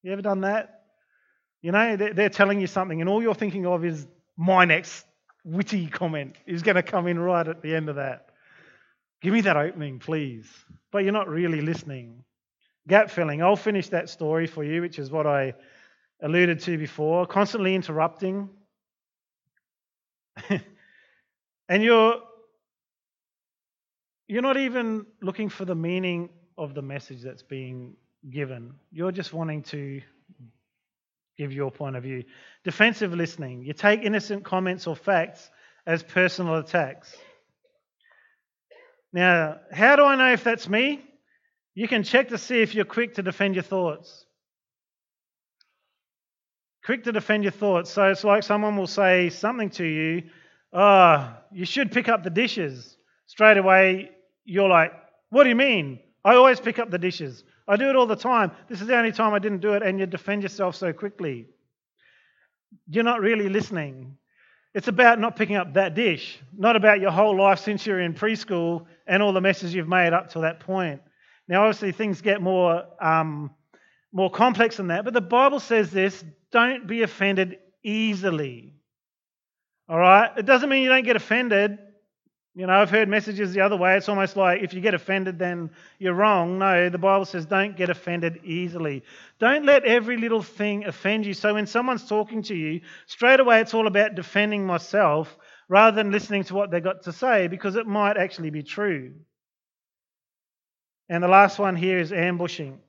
You 0.04 0.12
ever 0.12 0.22
done 0.22 0.42
that? 0.42 0.82
You 1.62 1.72
know, 1.72 1.96
they're 1.96 2.30
telling 2.30 2.60
you 2.60 2.68
something, 2.68 3.02
and 3.02 3.10
all 3.10 3.22
you're 3.22 3.36
thinking 3.36 3.68
of 3.68 3.86
is 3.86 4.08
my 4.36 4.66
next 4.66 5.06
witty 5.44 5.88
comment 5.88 6.36
is 6.48 6.64
going 6.64 6.76
to 6.76 6.84
come 6.84 7.08
in 7.08 7.20
right 7.20 7.48
at 7.48 7.62
the 7.62 7.76
end 7.76 7.90
of 7.90 7.98
that. 7.98 8.30
Give 9.22 9.34
me 9.34 9.42
that 9.42 9.58
opening, 9.58 10.00
please. 10.00 10.48
But 10.92 11.04
you're 11.04 11.14
not 11.14 11.30
really 11.30 11.62
listening. 11.62 12.24
Gap 12.88 13.12
filling. 13.12 13.44
I'll 13.44 13.56
finish 13.56 13.90
that 13.90 14.10
story 14.10 14.48
for 14.48 14.64
you, 14.64 14.82
which 14.82 14.98
is 14.98 15.12
what 15.12 15.28
I 15.28 15.54
alluded 16.22 16.60
to 16.62 16.78
before. 16.78 17.28
Constantly 17.28 17.76
interrupting. 17.76 18.50
and 21.70 21.84
you're 21.84 22.16
you're 24.28 24.42
not 24.42 24.58
even 24.58 25.06
looking 25.22 25.50
for 25.50 25.66
the 25.66 25.76
meaning 25.76 26.30
of 26.62 26.76
the 26.76 26.82
message 26.82 27.24
that's 27.24 27.42
being 27.42 27.96
given. 28.30 28.76
You're 28.92 29.12
just 29.12 29.34
wanting 29.34 29.64
to 29.64 30.02
give 31.36 31.52
your 31.52 31.72
point 31.72 31.96
of 31.96 32.04
view. 32.04 32.24
Defensive 32.64 33.14
listening. 33.14 33.64
You 33.64 33.74
take 33.74 34.04
innocent 34.04 34.44
comments 34.44 34.86
or 34.86 34.96
facts 34.96 35.50
as 35.88 36.04
personal 36.04 36.58
attacks. 36.58 37.16
Now, 39.12 39.58
how 39.72 39.96
do 39.96 40.04
I 40.04 40.16
know 40.16 40.32
if 40.34 40.44
that's 40.44 40.70
me? 40.70 41.04
You 41.74 41.88
can 41.88 42.04
check 42.04 42.30
to 42.30 42.38
see 42.38 42.62
if 42.62 42.76
you're 42.76 42.86
quick 42.86 43.16
to 43.16 43.24
defend 43.24 43.56
your 43.56 43.64
thoughts. 43.64 44.26
Quick 46.86 47.06
to 47.06 47.12
defend 47.12 47.44
your 47.44 47.52
thoughts. 47.52 47.90
So 47.90 48.06
it's 48.10 48.24
like 48.24 48.44
someone 48.44 48.78
will 48.78 48.88
say 48.88 49.30
something 49.30 49.72
to 49.72 49.84
you, 49.84 50.24
oh, 50.74 51.34
you 51.52 51.66
should 51.66 51.92
pick 51.92 52.08
up 52.08 52.24
the 52.24 52.30
dishes. 52.30 52.98
Straight 53.26 53.58
away, 53.58 54.12
you're 54.46 54.70
like, 54.70 54.92
what 55.30 55.44
do 55.44 55.50
you 55.50 55.56
mean? 55.56 56.00
I 56.24 56.36
always 56.36 56.60
pick 56.60 56.80
up 56.80 56.92
the 56.92 57.00
dishes. 57.00 57.44
I 57.68 57.78
do 57.78 57.90
it 57.90 57.96
all 57.96 58.06
the 58.06 58.16
time. 58.16 58.52
This 58.70 58.82
is 58.82 58.88
the 58.88 58.98
only 58.98 59.12
time 59.12 59.34
I 59.34 59.40
didn't 59.40 59.62
do 59.62 59.74
it, 59.74 59.84
and 59.84 60.00
you 60.00 60.06
defend 60.06 60.44
yourself 60.44 60.76
so 60.76 60.94
quickly. 60.94 61.48
You're 62.88 63.04
not 63.04 63.22
really 63.22 63.50
listening. 63.50 64.18
It's 64.74 64.88
about 64.88 65.20
not 65.20 65.36
picking 65.36 65.58
up 65.58 65.74
that 65.74 65.96
dish, 65.96 66.40
not 66.56 66.76
about 66.76 67.02
your 67.02 67.12
whole 67.12 67.38
life 67.38 67.60
since 67.60 67.86
you're 67.86 68.00
in 68.00 68.14
preschool 68.14 68.86
and 69.06 69.22
all 69.22 69.34
the 69.34 69.42
messes 69.42 69.74
you've 69.74 69.88
made 69.88 70.14
up 70.14 70.32
to 70.32 70.40
that 70.42 70.62
point. 70.62 71.02
Now, 71.48 71.64
obviously, 71.64 71.92
things 71.92 72.22
get 72.22 72.42
more, 72.42 72.86
um, 73.02 73.52
more 74.14 74.30
complex 74.30 74.78
than 74.78 74.88
that, 74.88 75.04
but 75.04 75.14
the 75.14 75.22
Bible 75.22 75.60
says 75.60 75.92
this 75.92 76.24
don't 76.52 76.88
be 76.88 77.02
offended 77.02 77.58
easily. 77.84 78.76
All 79.90 80.00
right? 80.00 80.32
It 80.38 80.46
doesn't 80.46 80.70
mean 80.70 80.84
you 80.84 80.90
don't 80.90 81.04
get 81.04 81.16
offended. 81.16 81.78
You 82.54 82.68
know, 82.68 82.74
I've 82.74 82.90
heard 82.90 83.08
messages 83.08 83.54
the 83.54 83.62
other 83.62 83.78
way. 83.78 83.96
It's 83.96 84.10
almost 84.10 84.36
like 84.36 84.62
if 84.62 84.74
you 84.74 84.82
get 84.82 84.94
offended, 84.94 85.40
then 85.40 85.70
you're 86.00 86.14
wrong. 86.14 86.60
No, 86.60 86.90
the 86.90 86.98
Bible 86.98 87.24
says 87.24 87.46
don't 87.46 87.78
get 87.78 87.90
offended 87.90 88.42
easily. 88.44 89.04
Don't 89.40 89.66
let 89.66 89.86
every 89.86 90.18
little 90.18 90.42
thing 90.42 90.84
offend 90.84 91.26
you. 91.26 91.34
So 91.34 91.54
when 91.54 91.66
someone's 91.66 92.06
talking 92.06 92.44
to 92.44 92.56
you, 92.56 92.82
straight 93.06 93.40
away 93.40 93.62
it's 93.62 93.74
all 93.74 93.88
about 93.88 94.16
defending 94.16 94.66
myself 94.66 95.38
rather 95.70 95.96
than 95.96 96.12
listening 96.12 96.44
to 96.46 96.54
what 96.54 96.72
they've 96.72 96.84
got 96.84 97.04
to 97.04 97.14
say 97.14 97.48
because 97.48 97.78
it 97.78 97.88
might 97.88 98.18
actually 98.18 98.50
be 98.50 98.64
true. 98.64 99.14
And 101.08 101.24
the 101.24 101.30
last 101.30 101.58
one 101.58 101.78
here 101.78 102.00
is 102.00 102.12
ambushing, 102.12 102.80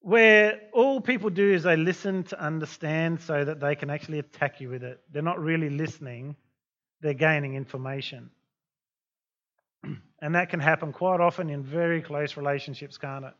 where 0.00 0.60
all 0.74 1.00
people 1.00 1.30
do 1.30 1.52
is 1.52 1.62
they 1.62 1.76
listen 1.76 2.24
to 2.24 2.40
understand 2.40 3.22
so 3.22 3.44
that 3.44 3.60
they 3.60 3.74
can 3.74 3.88
actually 3.88 4.18
attack 4.18 4.60
you 4.60 4.68
with 4.68 4.82
it. 4.82 5.00
They're 5.10 5.22
not 5.22 5.40
really 5.40 5.70
listening 5.70 6.36
they're 7.04 7.12
gaining 7.12 7.54
information. 7.54 8.30
and 10.22 10.34
that 10.34 10.48
can 10.48 10.58
happen 10.58 10.90
quite 10.90 11.20
often 11.20 11.50
in 11.50 11.62
very 11.62 12.00
close 12.00 12.34
relationships, 12.38 12.96
can't 12.96 13.26
it? 13.26 13.34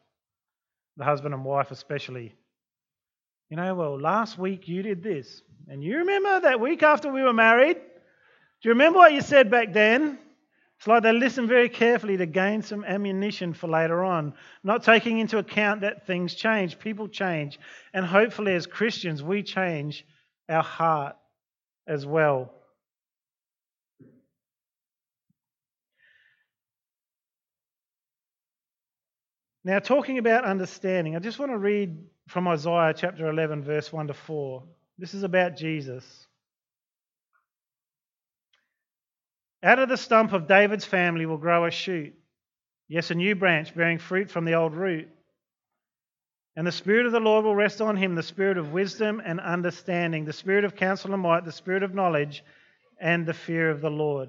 The 0.99 1.05
husband 1.05 1.33
and 1.33 1.47
wife, 1.47 1.71
especially. 1.71 2.35
You 3.49 3.57
know, 3.57 3.75
well, 3.75 3.99
last 3.99 4.39
week 4.39 4.69
you 4.69 4.83
did 4.83 5.03
this. 5.03 5.41
And 5.67 5.83
you 5.83 5.97
remember 5.97 6.41
that 6.41 6.61
week 6.61 6.83
after 6.83 7.11
we 7.11 7.23
were 7.23 7.33
married? 7.33 7.77
Do 7.77 8.69
you 8.69 8.73
remember 8.73 8.99
what 8.99 9.15
you 9.15 9.23
said 9.23 9.51
back 9.51 9.73
then? 9.73 10.19
It's 10.77 10.87
like 10.87 11.03
they 11.03 11.13
listen 11.13 11.49
very 11.49 11.71
carefully 11.71 12.19
to 12.19 12.27
gain 12.27 12.61
some 12.61 12.85
ammunition 12.85 13.55
for 13.55 13.69
later 13.69 14.05
on, 14.05 14.35
not 14.63 14.83
taking 14.83 15.21
into 15.21 15.39
account 15.39 15.81
that 15.81 16.07
things 16.07 16.35
change, 16.35 16.79
people 16.79 17.09
change, 17.09 17.59
and 17.95 18.05
hopefully, 18.05 18.55
as 18.55 18.67
Christians, 18.67 19.23
we 19.23 19.43
change 19.43 20.05
our 20.51 20.63
heart 20.63 21.17
as 21.87 22.05
well. 22.05 22.53
Now, 29.65 29.79
talking 29.79 30.19
about 30.19 30.45
understanding, 30.45 31.17
I 31.17 31.21
just 31.21 31.39
want 31.39 31.51
to 31.51 31.57
read 31.57 31.97
from 32.29 32.47
Isaiah 32.47 32.93
chapter 32.95 33.31
11, 33.31 33.63
verse 33.63 33.91
1 33.91 34.09
to 34.09 34.15
4. 34.15 34.63
This 34.99 35.15
is 35.15 35.23
about 35.23 35.57
Jesus. 35.57 36.05
Out 39.63 39.79
of 39.79 39.89
the 39.89 39.97
stump 39.97 40.35
of 40.35 40.47
David's 40.47 40.85
family 40.85 41.25
will 41.25 41.39
grow 41.39 41.65
a 41.65 41.71
shoot, 41.71 42.13
yes, 42.89 43.11
a 43.11 43.15
new 43.15 43.35
branch 43.35 43.75
bearing 43.75 43.99
fruit 43.99 44.31
from 44.31 44.45
the 44.45 44.55
old 44.55 44.75
root. 44.75 45.09
And 46.57 46.67
the 46.67 46.73
Spirit 46.73 47.07
of 47.07 47.13
the 47.13 47.21
Lord 47.21 47.47
will 47.47 47.57
rest 47.57 47.81
on 47.81 47.97
him 47.97 48.15
the 48.15 48.23
Spirit 48.23 48.59
of 48.59 48.73
wisdom 48.73 49.23
and 49.25 49.41
understanding, 49.41 50.27
the 50.27 50.35
Spirit 50.35 50.65
of 50.65 50.77
counsel 50.77 51.15
and 51.15 51.23
might, 51.23 51.47
the 51.47 51.51
Spirit 51.51 51.83
of 51.83 51.95
knowledge 51.95 52.45
and 53.01 53.25
the 53.25 53.33
fear 53.33 53.71
of 53.71 53.81
the 53.81 53.91
Lord. 53.91 54.29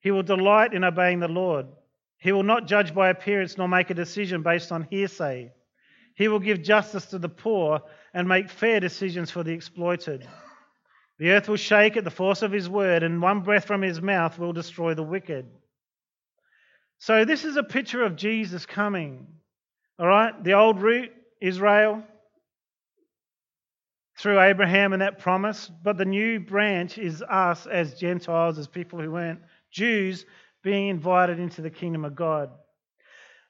He 0.00 0.10
will 0.10 0.22
delight 0.22 0.74
in 0.74 0.84
obeying 0.84 1.20
the 1.20 1.28
Lord. 1.28 1.66
He 2.18 2.32
will 2.32 2.42
not 2.42 2.66
judge 2.66 2.94
by 2.94 3.08
appearance 3.10 3.56
nor 3.56 3.68
make 3.68 3.90
a 3.90 3.94
decision 3.94 4.42
based 4.42 4.72
on 4.72 4.88
hearsay. 4.90 5.52
He 6.14 6.28
will 6.28 6.40
give 6.40 6.62
justice 6.62 7.06
to 7.06 7.18
the 7.18 7.28
poor 7.28 7.80
and 8.12 8.28
make 8.28 8.50
fair 8.50 8.80
decisions 8.80 9.30
for 9.30 9.44
the 9.44 9.52
exploited. 9.52 10.26
The 11.18 11.30
earth 11.30 11.48
will 11.48 11.56
shake 11.56 11.96
at 11.96 12.04
the 12.04 12.10
force 12.10 12.42
of 12.42 12.52
his 12.52 12.68
word, 12.68 13.02
and 13.02 13.22
one 13.22 13.40
breath 13.40 13.66
from 13.66 13.82
his 13.82 14.00
mouth 14.00 14.38
will 14.38 14.52
destroy 14.52 14.94
the 14.94 15.02
wicked. 15.02 15.46
So, 16.98 17.24
this 17.24 17.44
is 17.44 17.56
a 17.56 17.62
picture 17.62 18.02
of 18.02 18.16
Jesus 18.16 18.66
coming. 18.66 19.26
All 19.98 20.06
right? 20.06 20.42
The 20.42 20.54
old 20.54 20.80
root, 20.80 21.10
Israel, 21.40 22.02
through 24.16 24.40
Abraham 24.40 24.92
and 24.92 25.02
that 25.02 25.20
promise, 25.20 25.70
but 25.82 25.96
the 25.96 26.04
new 26.04 26.40
branch 26.40 26.98
is 26.98 27.22
us 27.22 27.66
as 27.66 27.94
Gentiles, 27.94 28.58
as 28.58 28.66
people 28.66 29.00
who 29.00 29.12
weren't 29.12 29.40
Jews, 29.70 30.26
being 30.68 30.88
invited 30.88 31.40
into 31.40 31.62
the 31.62 31.70
kingdom 31.70 32.04
of 32.04 32.14
God. 32.14 32.50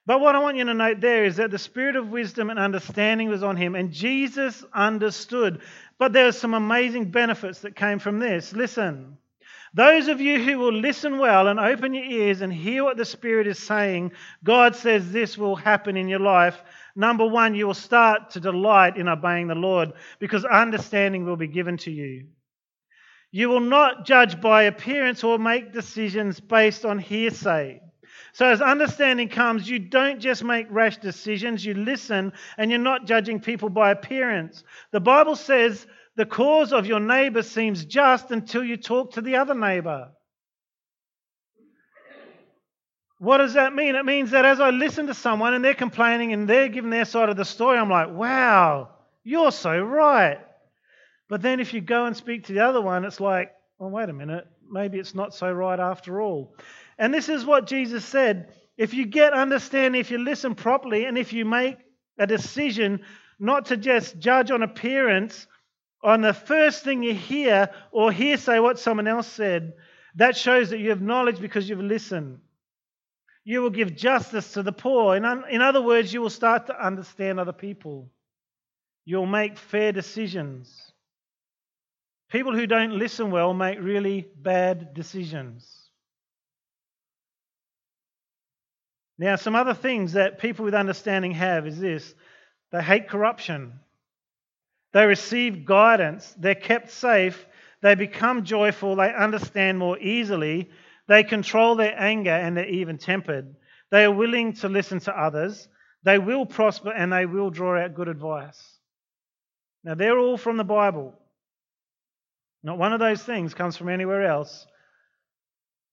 But 0.06 0.20
what 0.20 0.36
I 0.36 0.38
want 0.38 0.56
you 0.56 0.64
to 0.66 0.72
note 0.72 1.00
there 1.00 1.24
is 1.24 1.34
that 1.36 1.50
the 1.50 1.58
spirit 1.58 1.96
of 1.96 2.10
wisdom 2.10 2.48
and 2.48 2.60
understanding 2.60 3.28
was 3.28 3.42
on 3.42 3.56
him, 3.56 3.74
and 3.74 3.90
Jesus 3.90 4.64
understood. 4.72 5.60
But 5.98 6.12
there 6.12 6.28
are 6.28 6.32
some 6.32 6.54
amazing 6.54 7.10
benefits 7.10 7.58
that 7.62 7.74
came 7.74 7.98
from 7.98 8.20
this. 8.20 8.52
Listen, 8.52 9.18
those 9.74 10.06
of 10.06 10.20
you 10.20 10.40
who 10.40 10.58
will 10.58 10.72
listen 10.72 11.18
well 11.18 11.48
and 11.48 11.58
open 11.58 11.92
your 11.92 12.04
ears 12.04 12.40
and 12.40 12.52
hear 12.52 12.84
what 12.84 12.96
the 12.96 13.04
Spirit 13.04 13.48
is 13.48 13.58
saying, 13.58 14.12
God 14.44 14.76
says 14.76 15.10
this 15.10 15.36
will 15.36 15.56
happen 15.56 15.96
in 15.96 16.06
your 16.06 16.20
life. 16.20 16.62
Number 16.94 17.26
one, 17.26 17.56
you 17.56 17.66
will 17.66 17.74
start 17.74 18.30
to 18.30 18.40
delight 18.40 18.96
in 18.96 19.08
obeying 19.08 19.48
the 19.48 19.56
Lord 19.56 19.92
because 20.20 20.44
understanding 20.44 21.24
will 21.24 21.36
be 21.36 21.48
given 21.48 21.78
to 21.78 21.90
you. 21.90 22.28
You 23.30 23.48
will 23.48 23.60
not 23.60 24.06
judge 24.06 24.40
by 24.40 24.64
appearance 24.64 25.22
or 25.22 25.38
make 25.38 25.72
decisions 25.72 26.40
based 26.40 26.84
on 26.84 26.98
hearsay. 26.98 27.80
So, 28.32 28.46
as 28.46 28.62
understanding 28.62 29.28
comes, 29.28 29.68
you 29.68 29.78
don't 29.78 30.20
just 30.20 30.44
make 30.44 30.66
rash 30.70 30.98
decisions, 30.98 31.64
you 31.64 31.74
listen, 31.74 32.32
and 32.56 32.70
you're 32.70 32.78
not 32.78 33.06
judging 33.06 33.40
people 33.40 33.68
by 33.68 33.90
appearance. 33.90 34.62
The 34.92 35.00
Bible 35.00 35.34
says 35.34 35.86
the 36.16 36.26
cause 36.26 36.72
of 36.72 36.86
your 36.86 37.00
neighbor 37.00 37.42
seems 37.42 37.84
just 37.84 38.30
until 38.30 38.64
you 38.64 38.76
talk 38.76 39.12
to 39.14 39.20
the 39.20 39.36
other 39.36 39.54
neighbor. 39.54 40.10
What 43.18 43.38
does 43.38 43.54
that 43.54 43.74
mean? 43.74 43.96
It 43.96 44.04
means 44.04 44.30
that 44.30 44.44
as 44.44 44.60
I 44.60 44.70
listen 44.70 45.08
to 45.08 45.14
someone 45.14 45.54
and 45.54 45.64
they're 45.64 45.74
complaining 45.74 46.32
and 46.32 46.48
they're 46.48 46.68
giving 46.68 46.90
their 46.90 47.04
side 47.04 47.28
of 47.28 47.36
the 47.36 47.44
story, 47.44 47.76
I'm 47.76 47.90
like, 47.90 48.10
wow, 48.10 48.90
you're 49.24 49.50
so 49.50 49.78
right. 49.80 50.38
But 51.28 51.42
then 51.42 51.60
if 51.60 51.74
you 51.74 51.80
go 51.80 52.06
and 52.06 52.16
speak 52.16 52.44
to 52.44 52.52
the 52.52 52.60
other 52.60 52.80
one, 52.80 53.04
it's 53.04 53.20
like, 53.20 53.52
well, 53.78 53.90
wait 53.90 54.08
a 54.08 54.12
minute, 54.12 54.46
maybe 54.70 54.98
it's 54.98 55.14
not 55.14 55.34
so 55.34 55.50
right 55.52 55.78
after 55.78 56.20
all. 56.20 56.54
And 56.98 57.12
this 57.12 57.28
is 57.28 57.44
what 57.44 57.66
Jesus 57.66 58.04
said. 58.04 58.52
If 58.76 58.94
you 58.94 59.06
get 59.06 59.32
understanding, 59.32 60.00
if 60.00 60.10
you 60.10 60.18
listen 60.18 60.54
properly, 60.54 61.04
and 61.04 61.18
if 61.18 61.32
you 61.32 61.44
make 61.44 61.76
a 62.18 62.26
decision 62.26 63.02
not 63.38 63.66
to 63.66 63.76
just 63.76 64.18
judge 64.18 64.50
on 64.50 64.62
appearance, 64.62 65.46
on 66.02 66.20
the 66.20 66.32
first 66.32 66.84
thing 66.84 67.02
you 67.02 67.14
hear 67.14 67.70
or 67.90 68.10
hear 68.12 68.36
say 68.36 68.60
what 68.60 68.78
someone 68.78 69.08
else 69.08 69.26
said, 69.26 69.74
that 70.14 70.36
shows 70.36 70.70
that 70.70 70.78
you 70.78 70.90
have 70.90 71.02
knowledge 71.02 71.40
because 71.40 71.68
you've 71.68 71.80
listened. 71.80 72.40
You 73.44 73.62
will 73.62 73.70
give 73.70 73.96
justice 73.96 74.52
to 74.52 74.62
the 74.62 74.72
poor. 74.72 75.16
In, 75.16 75.24
in 75.50 75.62
other 75.62 75.80
words, 75.82 76.12
you 76.12 76.20
will 76.20 76.30
start 76.30 76.66
to 76.66 76.86
understand 76.86 77.38
other 77.40 77.52
people. 77.52 78.10
You'll 79.04 79.26
make 79.26 79.58
fair 79.58 79.92
decisions. 79.92 80.87
People 82.30 82.54
who 82.54 82.66
don't 82.66 82.98
listen 82.98 83.30
well 83.30 83.54
make 83.54 83.80
really 83.80 84.28
bad 84.36 84.92
decisions. 84.92 85.88
Now, 89.18 89.36
some 89.36 89.56
other 89.56 89.74
things 89.74 90.12
that 90.12 90.38
people 90.38 90.64
with 90.64 90.74
understanding 90.74 91.32
have 91.32 91.66
is 91.66 91.78
this 91.78 92.14
they 92.70 92.82
hate 92.82 93.08
corruption, 93.08 93.80
they 94.92 95.06
receive 95.06 95.64
guidance, 95.64 96.34
they're 96.38 96.54
kept 96.54 96.90
safe, 96.90 97.46
they 97.80 97.94
become 97.94 98.44
joyful, 98.44 98.96
they 98.96 99.12
understand 99.12 99.78
more 99.78 99.98
easily, 99.98 100.70
they 101.06 101.24
control 101.24 101.74
their 101.74 101.98
anger, 101.98 102.30
and 102.30 102.56
they're 102.56 102.68
even 102.68 102.98
tempered. 102.98 103.56
They 103.90 104.04
are 104.04 104.12
willing 104.12 104.52
to 104.54 104.68
listen 104.68 105.00
to 105.00 105.18
others, 105.18 105.66
they 106.02 106.18
will 106.18 106.44
prosper, 106.44 106.92
and 106.92 107.12
they 107.12 107.26
will 107.26 107.50
draw 107.50 107.82
out 107.82 107.94
good 107.94 108.08
advice. 108.08 108.60
Now, 109.82 109.94
they're 109.94 110.18
all 110.18 110.36
from 110.36 110.58
the 110.58 110.64
Bible. 110.64 111.18
Not 112.62 112.78
one 112.78 112.92
of 112.92 113.00
those 113.00 113.22
things 113.22 113.54
comes 113.54 113.76
from 113.76 113.88
anywhere 113.88 114.24
else. 114.24 114.66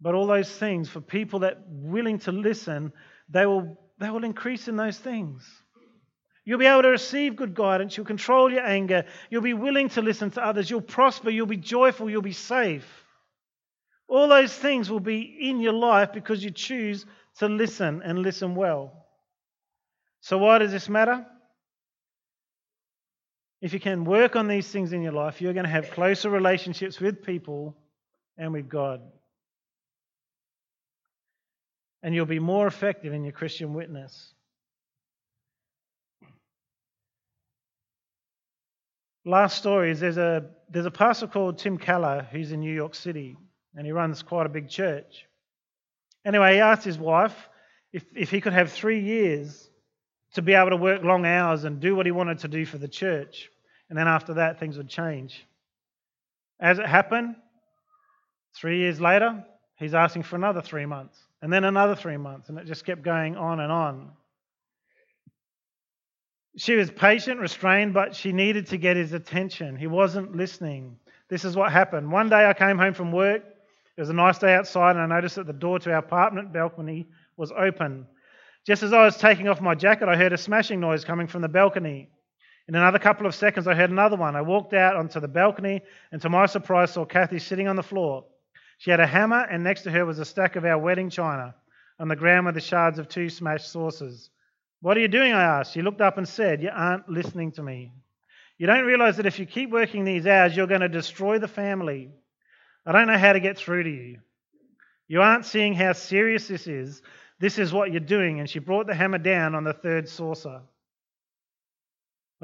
But 0.02 0.16
all 0.16 0.28
those 0.28 0.50
things, 0.50 0.90
for 0.90 1.02
people 1.02 1.40
that 1.40 1.60
willing 1.68 2.20
to 2.20 2.32
listen, 2.32 2.92
they 3.30 3.46
will, 3.46 3.78
they 4.00 4.10
will 4.10 4.24
increase 4.24 4.68
in 4.68 4.76
those 4.76 4.98
things. 4.98 5.48
You'll 6.44 6.60
be 6.60 6.68
able 6.68 6.84
to 6.84 6.90
receive 6.90 7.36
good 7.36 7.56
guidance. 7.56 7.98
You'll 7.98 8.06
control 8.06 8.52
your 8.52 8.66
anger. 8.66 9.06
You'll 9.30 9.42
be 9.42 9.56
willing 9.56 9.90
to 9.90 10.02
listen 10.02 10.30
to 10.32 10.46
others. 10.46 10.70
You'll 10.70 10.82
prosper. 10.82 11.32
You'll 11.32 11.48
be 11.48 11.58
joyful. 11.58 12.10
You'll 12.10 12.22
be 12.22 12.34
safe. 12.34 12.86
All 14.08 14.28
those 14.28 14.54
things 14.54 14.92
will 14.92 15.00
be 15.00 15.50
in 15.50 15.60
your 15.60 15.74
life 15.74 16.14
because 16.14 16.44
you 16.44 16.52
choose 16.52 17.06
to 17.40 17.48
listen 17.48 18.04
and 18.04 18.20
listen 18.20 18.54
well. 18.54 19.08
So, 20.22 20.38
why 20.38 20.60
does 20.60 20.72
this 20.72 20.88
matter? 20.88 21.26
If 23.66 23.74
you 23.74 23.80
can 23.80 24.06
work 24.06 24.36
on 24.36 24.48
these 24.48 24.68
things 24.68 24.94
in 24.94 25.02
your 25.02 25.14
life, 25.14 25.42
you're 25.42 25.54
going 25.54 25.66
to 25.66 25.72
have 25.72 25.90
closer 25.90 26.30
relationships 26.30 27.00
with 27.00 27.24
people 27.24 27.76
and 28.38 28.54
with 28.54 28.70
God. 28.70 29.02
And 32.04 32.14
you'll 32.14 32.28
be 32.28 32.38
more 32.38 32.68
effective 32.68 33.12
in 33.12 33.24
your 33.24 33.34
Christian 33.34 33.74
witness. 33.74 34.36
Last 39.26 39.58
story 39.58 39.90
is 39.90 40.00
there's 40.00 40.20
a, 40.20 40.46
there's 40.70 40.86
a 40.86 40.92
pastor 40.92 41.26
called 41.26 41.58
Tim 41.58 41.80
Keller 41.80 42.28
who's 42.32 42.52
in 42.52 42.60
New 42.60 42.72
York 42.72 42.94
City, 42.94 43.36
and 43.74 43.84
he 43.84 43.92
runs 43.92 44.22
quite 44.22 44.46
a 44.46 44.50
big 44.50 44.70
church. 44.70 45.26
Anyway, 46.24 46.54
he 46.54 46.60
asked 46.60 46.84
his 46.84 47.00
wife 47.00 47.50
if, 47.92 48.06
if 48.16 48.30
he 48.30 48.42
could 48.42 48.54
have 48.54 48.72
three 48.72 49.00
years 49.00 49.68
to 50.36 50.44
be 50.44 50.54
able 50.54 50.70
to 50.70 50.78
work 50.78 51.02
long 51.02 51.26
hours 51.26 51.64
and 51.64 51.80
do 51.80 51.96
what 51.96 52.06
he 52.06 52.12
wanted 52.12 52.38
to 52.38 52.48
do 52.48 52.64
for 52.64 52.78
the 52.78 52.88
church. 52.88 53.50
And 53.90 53.98
then 53.98 54.08
after 54.08 54.36
that, 54.36 54.60
things 54.60 54.78
would 54.78 54.90
change. 54.90 55.46
As 56.60 56.80
it 56.80 56.86
happened, 56.86 57.36
three 58.56 58.80
years 58.80 59.00
later, 59.00 59.46
he's 59.78 59.94
asking 59.94 60.24
for 60.24 60.36
another 60.36 60.62
three 60.62 60.86
months, 60.86 61.18
and 61.42 61.52
then 61.52 61.64
another 61.64 61.96
three 61.96 62.18
months, 62.18 62.50
and 62.50 62.58
it 62.58 62.66
just 62.66 62.86
kept 62.86 63.04
going 63.04 63.36
on 63.36 63.60
and 63.60 63.72
on. 63.72 64.12
She 66.58 66.76
was 66.76 66.90
patient, 66.90 67.40
restrained, 67.42 67.94
but 67.94 68.16
she 68.16 68.32
needed 68.32 68.68
to 68.68 68.78
get 68.78 68.96
his 68.96 69.12
attention. 69.12 69.76
He 69.76 69.88
wasn't 69.88 70.36
listening. 70.36 70.98
This 71.30 71.44
is 71.44 71.56
what 71.56 71.72
happened. 71.72 72.12
One 72.12 72.30
day 72.30 72.46
I 72.46 72.54
came 72.54 72.78
home 72.78 72.94
from 72.94 73.12
work. 73.12 73.44
It 73.98 74.02
was 74.02 74.10
a 74.10 74.14
nice 74.14 74.38
day 74.38 74.56
outside, 74.56 74.96
and 74.96 75.02
I 75.02 75.16
noticed 75.16 75.36
that 75.36 75.48
the 75.48 75.54
door 75.54 75.80
to 75.80 75.92
our 75.92 75.98
apartment 75.98 76.54
balcony 76.54 77.08
was 77.36 77.52
open. 77.52 78.08
Just 78.66 78.84
as 78.84 78.94
I 78.94 79.04
was 79.04 79.18
taking 79.18 79.48
off 79.48 79.62
my 79.62 79.76
jacket, 79.76 80.08
I 80.08 80.16
heard 80.16 80.34
a 80.34 80.38
smashing 80.38 80.80
noise 80.80 81.04
coming 81.04 81.28
from 81.28 81.42
the 81.42 81.50
balcony. 81.50 82.10
In 82.68 82.76
another 82.76 82.98
couple 82.98 83.28
of 83.28 83.36
seconds, 83.36 83.68
I 83.68 83.76
heard 83.76 83.92
another 83.92 84.16
one. 84.16 84.36
I 84.36 84.42
walked 84.42 84.74
out 84.74 84.96
onto 84.96 85.20
the 85.20 85.28
balcony 85.28 85.82
and, 86.12 86.22
to 86.22 86.30
my 86.30 86.48
surprise, 86.48 86.92
saw 86.92 87.06
Kathy 87.06 87.38
sitting 87.38 87.68
on 87.68 87.76
the 87.76 87.84
floor. 87.84 88.26
She 88.80 88.92
had 88.92 89.00
a 89.00 89.08
hammer, 89.08 89.42
and 89.42 89.64
next 89.64 89.84
to 89.84 89.92
her 89.92 90.06
was 90.06 90.20
a 90.20 90.26
stack 90.26 90.56
of 90.56 90.66
our 90.66 90.78
wedding 90.78 91.10
china. 91.10 91.56
On 92.00 92.08
the 92.08 92.16
ground 92.16 92.46
were 92.46 92.52
the 92.52 92.60
shards 92.60 93.00
of 93.00 93.08
two 93.08 93.30
smashed 93.30 93.72
saucers. 93.72 94.30
What 94.82 94.98
are 94.98 95.00
you 95.00 95.08
doing? 95.08 95.32
I 95.32 95.60
asked. 95.60 95.74
She 95.74 95.82
looked 95.82 96.02
up 96.02 96.18
and 96.18 96.28
said, 96.28 96.62
You 96.62 96.70
aren't 96.74 97.08
listening 97.08 97.52
to 97.54 97.64
me. 97.64 97.94
You 98.58 98.68
don't 98.68 98.86
realize 98.86 99.18
that 99.18 99.26
if 99.26 99.40
you 99.40 99.46
keep 99.46 99.70
working 99.70 100.04
these 100.04 100.26
hours, 100.26 100.56
you're 100.56 100.68
going 100.68 100.82
to 100.82 100.90
destroy 100.90 101.40
the 101.40 101.48
family. 101.48 102.10
I 102.86 102.92
don't 102.92 103.08
know 103.08 103.18
how 103.18 103.34
to 103.34 103.40
get 103.40 103.58
through 103.58 103.84
to 103.84 103.90
you. 103.90 104.20
You 105.08 105.22
aren't 105.22 105.46
seeing 105.46 105.74
how 105.74 105.94
serious 105.94 106.48
this 106.48 106.68
is. 106.68 107.02
This 107.40 107.60
is 107.60 107.74
what 107.74 107.92
you're 107.92 108.00
doing. 108.00 108.40
And 108.40 108.50
she 108.50 108.60
brought 108.60 108.88
the 108.88 108.96
hammer 108.96 109.18
down 109.18 109.56
on 109.56 109.64
the 109.64 109.74
third 109.74 110.10
saucer. 110.10 110.62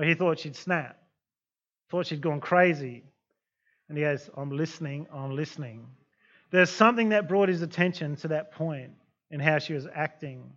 He 0.08 0.16
thought 0.16 0.40
she'd 0.40 0.56
snap, 0.56 0.98
thought 1.90 2.08
she'd 2.08 2.22
gone 2.22 2.40
crazy. 2.40 3.04
And 3.90 3.98
he 3.98 4.04
goes, 4.04 4.30
I'm 4.38 4.52
listening, 4.52 5.08
I'm 5.14 5.36
listening. 5.36 5.88
There's 6.50 6.70
something 6.70 7.10
that 7.10 7.28
brought 7.28 7.50
his 7.50 7.62
attention 7.62 8.16
to 8.18 8.30
that 8.30 8.54
point 8.54 8.92
in 9.30 9.40
how 9.40 9.60
she 9.60 9.74
was 9.74 9.88
acting. 9.94 10.54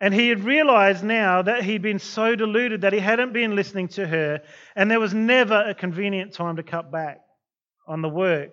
And 0.00 0.12
he 0.12 0.28
had 0.28 0.44
realized 0.44 1.04
now 1.04 1.42
that 1.42 1.64
he'd 1.64 1.82
been 1.82 1.98
so 1.98 2.34
deluded 2.34 2.82
that 2.82 2.92
he 2.92 2.98
hadn't 2.98 3.32
been 3.32 3.54
listening 3.54 3.88
to 3.88 4.06
her, 4.06 4.42
and 4.76 4.90
there 4.90 5.00
was 5.00 5.14
never 5.14 5.64
a 5.66 5.74
convenient 5.74 6.32
time 6.32 6.56
to 6.56 6.62
cut 6.62 6.90
back 6.90 7.20
on 7.86 8.02
the 8.02 8.08
work. 8.08 8.50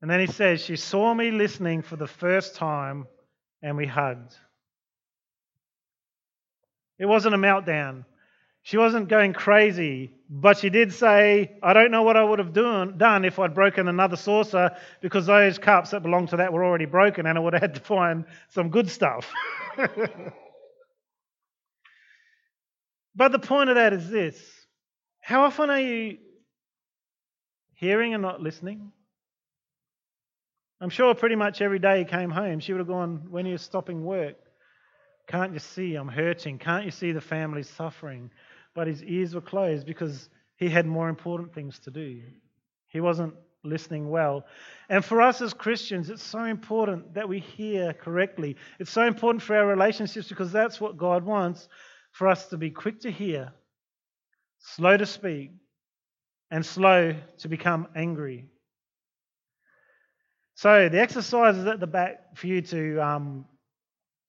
And 0.00 0.10
then 0.10 0.20
he 0.20 0.26
says, 0.26 0.60
She 0.60 0.76
saw 0.76 1.14
me 1.14 1.30
listening 1.30 1.82
for 1.82 1.96
the 1.96 2.06
first 2.06 2.56
time, 2.56 3.06
and 3.62 3.76
we 3.76 3.86
hugged. 3.86 4.36
It 6.98 7.06
wasn't 7.06 7.34
a 7.34 7.38
meltdown. 7.38 8.04
She 8.62 8.78
wasn't 8.78 9.08
going 9.08 9.34
crazy, 9.34 10.12
but 10.30 10.56
she 10.56 10.70
did 10.70 10.94
say, 10.94 11.52
I 11.62 11.74
don't 11.74 11.90
know 11.90 12.02
what 12.02 12.16
I 12.16 12.24
would 12.24 12.38
have 12.38 12.54
done, 12.54 13.26
if 13.26 13.38
I'd 13.38 13.54
broken 13.54 13.88
another 13.88 14.16
saucer 14.16 14.74
because 15.02 15.26
those 15.26 15.58
cups 15.58 15.90
that 15.90 16.02
belonged 16.02 16.30
to 16.30 16.38
that 16.38 16.50
were 16.50 16.64
already 16.64 16.86
broken 16.86 17.26
and 17.26 17.36
I 17.36 17.40
would 17.42 17.52
have 17.52 17.60
had 17.60 17.74
to 17.74 17.80
find 17.80 18.24
some 18.48 18.70
good 18.70 18.88
stuff. 18.88 19.30
but 23.14 23.32
the 23.32 23.38
point 23.38 23.68
of 23.68 23.76
that 23.76 23.92
is 23.92 24.08
this 24.08 24.40
how 25.20 25.44
often 25.44 25.68
are 25.70 25.80
you 25.80 26.18
hearing 27.74 28.14
and 28.14 28.22
not 28.22 28.40
listening? 28.40 28.92
I'm 30.80 30.90
sure 30.90 31.14
pretty 31.14 31.36
much 31.36 31.60
every 31.60 31.78
day 31.78 31.98
he 31.98 32.04
came 32.06 32.30
home, 32.30 32.60
she 32.60 32.72
would 32.72 32.80
have 32.80 32.88
gone, 32.88 33.26
When 33.28 33.46
are 33.46 33.50
you 33.50 33.58
stopping 33.58 34.04
work? 34.04 34.36
Can't 35.26 35.52
you 35.52 35.58
see 35.58 35.94
I'm 35.94 36.08
hurting? 36.08 36.58
Can't 36.58 36.84
you 36.84 36.90
see 36.90 37.12
the 37.12 37.20
family's 37.20 37.68
suffering? 37.68 38.30
But 38.74 38.86
his 38.86 39.02
ears 39.02 39.34
were 39.34 39.40
closed 39.40 39.86
because 39.86 40.28
he 40.56 40.68
had 40.68 40.86
more 40.86 41.08
important 41.08 41.54
things 41.54 41.78
to 41.80 41.90
do. 41.90 42.22
He 42.88 43.00
wasn't 43.00 43.34
listening 43.62 44.10
well. 44.10 44.44
And 44.88 45.04
for 45.04 45.22
us 45.22 45.40
as 45.40 45.54
Christians, 45.54 46.10
it's 46.10 46.22
so 46.22 46.44
important 46.44 47.14
that 47.14 47.28
we 47.28 47.40
hear 47.40 47.92
correctly. 47.94 48.56
It's 48.78 48.90
so 48.90 49.06
important 49.06 49.42
for 49.42 49.56
our 49.56 49.66
relationships 49.66 50.28
because 50.28 50.52
that's 50.52 50.80
what 50.80 50.96
God 50.96 51.24
wants 51.24 51.68
for 52.12 52.28
us 52.28 52.46
to 52.46 52.56
be 52.56 52.70
quick 52.70 53.00
to 53.00 53.10
hear, 53.10 53.52
slow 54.58 54.96
to 54.96 55.06
speak, 55.06 55.52
and 56.50 56.64
slow 56.64 57.14
to 57.38 57.48
become 57.48 57.88
angry. 57.96 58.46
So 60.54 60.88
the 60.88 61.00
exercise 61.00 61.56
is 61.56 61.66
at 61.66 61.80
the 61.80 61.86
back 61.86 62.36
for 62.36 62.46
you 62.46 62.62
to 62.62 62.98
um, 63.00 63.44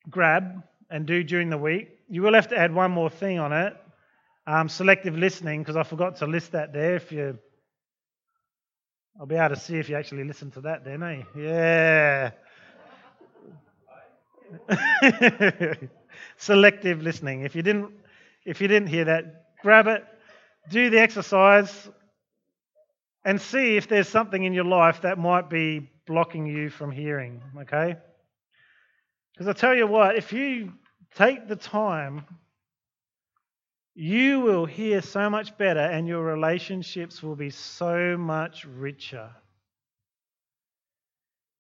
grab 0.10 0.63
and 0.89 1.05
do 1.05 1.23
during 1.23 1.49
the 1.49 1.57
week. 1.57 1.99
You 2.09 2.21
will 2.21 2.33
have 2.33 2.47
to 2.49 2.57
add 2.57 2.73
one 2.73 2.91
more 2.91 3.09
thing 3.09 3.39
on 3.39 3.51
it 3.53 3.75
um, 4.47 4.69
selective 4.69 5.17
listening, 5.17 5.61
because 5.61 5.75
I 5.75 5.83
forgot 5.83 6.17
to 6.17 6.27
list 6.27 6.51
that 6.51 6.73
there. 6.73 6.95
If 6.95 7.11
you, 7.11 7.37
I'll 9.19 9.25
be 9.25 9.35
able 9.35 9.55
to 9.55 9.61
see 9.61 9.77
if 9.77 9.89
you 9.89 9.95
actually 9.95 10.23
listen 10.23 10.51
to 10.51 10.61
that 10.61 10.85
then, 10.85 11.03
eh? 11.03 11.23
Yeah. 11.35 12.31
selective 16.37 17.01
listening. 17.01 17.41
If 17.41 17.55
you 17.55 17.63
didn't, 17.63 17.91
if 18.45 18.61
you 18.61 18.67
didn't 18.67 18.89
hear 18.89 19.05
that, 19.05 19.55
grab 19.61 19.87
it, 19.87 20.05
do 20.69 20.89
the 20.89 20.99
exercise, 20.99 21.89
and 23.23 23.41
see 23.41 23.77
if 23.77 23.87
there's 23.87 24.07
something 24.07 24.43
in 24.43 24.53
your 24.53 24.65
life 24.65 25.01
that 25.01 25.17
might 25.17 25.49
be 25.49 25.89
blocking 26.05 26.45
you 26.45 26.69
from 26.69 26.91
hearing. 26.91 27.41
Okay. 27.61 27.97
Because 29.35 29.47
I 29.47 29.53
tell 29.53 29.75
you 29.75 29.85
what, 29.85 30.15
if 30.15 30.31
you 30.31 30.73
take 31.15 31.47
the 31.47 31.57
time, 31.57 32.25
you 33.93 34.39
will 34.39 34.65
hear 34.65 35.01
so 35.01 35.29
much 35.29 35.57
better 35.57 35.79
and 35.79 36.07
your 36.07 36.23
relationships 36.23 37.21
will 37.21 37.35
be 37.35 37.49
so 37.49 38.17
much 38.17 38.65
richer. 38.65 39.29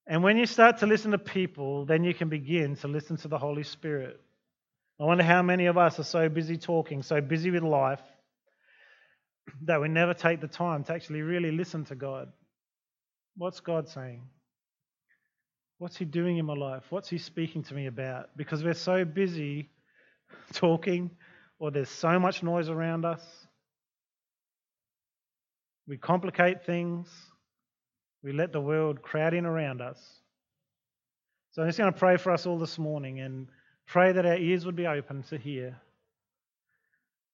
And 0.07 0.23
when 0.23 0.37
you 0.37 0.45
start 0.45 0.77
to 0.79 0.85
listen 0.85 1.11
to 1.11 1.17
people, 1.17 1.85
then 1.85 2.03
you 2.03 2.13
can 2.13 2.29
begin 2.29 2.75
to 2.77 2.87
listen 2.87 3.17
to 3.17 3.27
the 3.27 3.37
Holy 3.37 3.63
Spirit. 3.63 4.21
I 4.99 5.03
wonder 5.03 5.23
how 5.23 5.41
many 5.41 5.65
of 5.65 5.77
us 5.77 5.99
are 5.99 6.03
so 6.03 6.29
busy 6.29 6.57
talking, 6.57 7.03
so 7.03 7.19
busy 7.19 7.51
with 7.51 7.63
life, 7.63 8.01
that 9.63 9.81
we 9.81 9.89
never 9.89 10.13
take 10.13 10.41
the 10.41 10.47
time 10.47 10.83
to 10.85 10.93
actually 10.93 11.21
really 11.21 11.51
listen 11.51 11.83
to 11.85 11.95
God. 11.95 12.31
What's 13.35 13.59
God 13.59 13.89
saying? 13.89 14.23
What's 15.77 15.97
He 15.97 16.05
doing 16.05 16.37
in 16.37 16.45
my 16.45 16.55
life? 16.55 16.83
What's 16.89 17.09
He 17.09 17.17
speaking 17.17 17.63
to 17.63 17.73
me 17.73 17.87
about? 17.87 18.29
Because 18.37 18.63
we're 18.63 18.73
so 18.73 19.03
busy 19.05 19.69
talking, 20.53 21.11
or 21.59 21.71
there's 21.71 21.89
so 21.89 22.19
much 22.19 22.43
noise 22.43 22.69
around 22.69 23.05
us. 23.05 23.21
We 25.87 25.97
complicate 25.97 26.65
things. 26.65 27.07
We 28.23 28.31
let 28.31 28.51
the 28.51 28.61
world 28.61 29.01
crowd 29.01 29.33
in 29.33 29.45
around 29.45 29.81
us. 29.81 29.99
So 31.51 31.61
I'm 31.61 31.67
just 31.67 31.77
going 31.77 31.93
to 31.93 31.97
pray 31.97 32.17
for 32.17 32.31
us 32.31 32.45
all 32.45 32.57
this 32.57 32.79
morning 32.79 33.19
and 33.19 33.47
pray 33.85 34.11
that 34.11 34.25
our 34.25 34.35
ears 34.35 34.65
would 34.65 34.75
be 34.75 34.87
open 34.87 35.23
to 35.29 35.37
hear. 35.37 35.77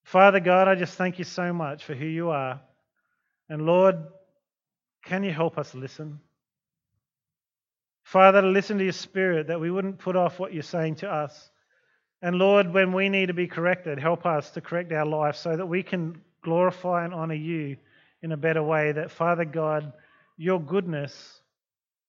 Father 0.04 0.40
God, 0.40 0.68
I 0.68 0.76
just 0.76 0.96
thank 0.96 1.18
you 1.18 1.26
so 1.26 1.54
much 1.54 1.86
for 1.86 1.96
who 1.96 2.06
you 2.06 2.32
are. 2.32 2.60
And 3.50 3.66
Lord, 3.66 3.96
can 5.06 5.24
you 5.24 5.32
help 5.32 5.58
us 5.58 5.74
listen? 5.74 6.20
Father, 8.12 8.42
listen 8.42 8.78
to 8.78 8.84
your 8.84 8.92
spirit, 8.92 9.48
that 9.48 9.62
we 9.62 9.72
wouldn't 9.72 9.98
put 9.98 10.18
off 10.18 10.38
what 10.38 10.54
you're 10.54 10.64
saying 10.64 10.96
to 10.96 11.10
us. 11.10 11.50
And 12.22 12.36
Lord, 12.36 12.74
when 12.74 12.92
we 12.92 13.08
need 13.08 13.28
to 13.28 13.34
be 13.34 13.48
corrected, 13.48 13.98
help 14.00 14.26
us 14.26 14.52
to 14.52 14.60
correct 14.60 14.92
our 14.92 15.06
life 15.06 15.38
so 15.38 15.56
that 15.56 15.66
we 15.66 15.82
can 15.82 16.22
glorify 16.44 17.06
and 17.06 17.14
honor 17.14 17.36
you 17.36 17.78
in 18.22 18.34
a 18.34 18.38
better 18.38 18.62
way. 18.62 18.92
That, 18.92 19.12
Father 19.12 19.46
God, 19.46 19.94
your 20.36 20.60
goodness 20.60 21.40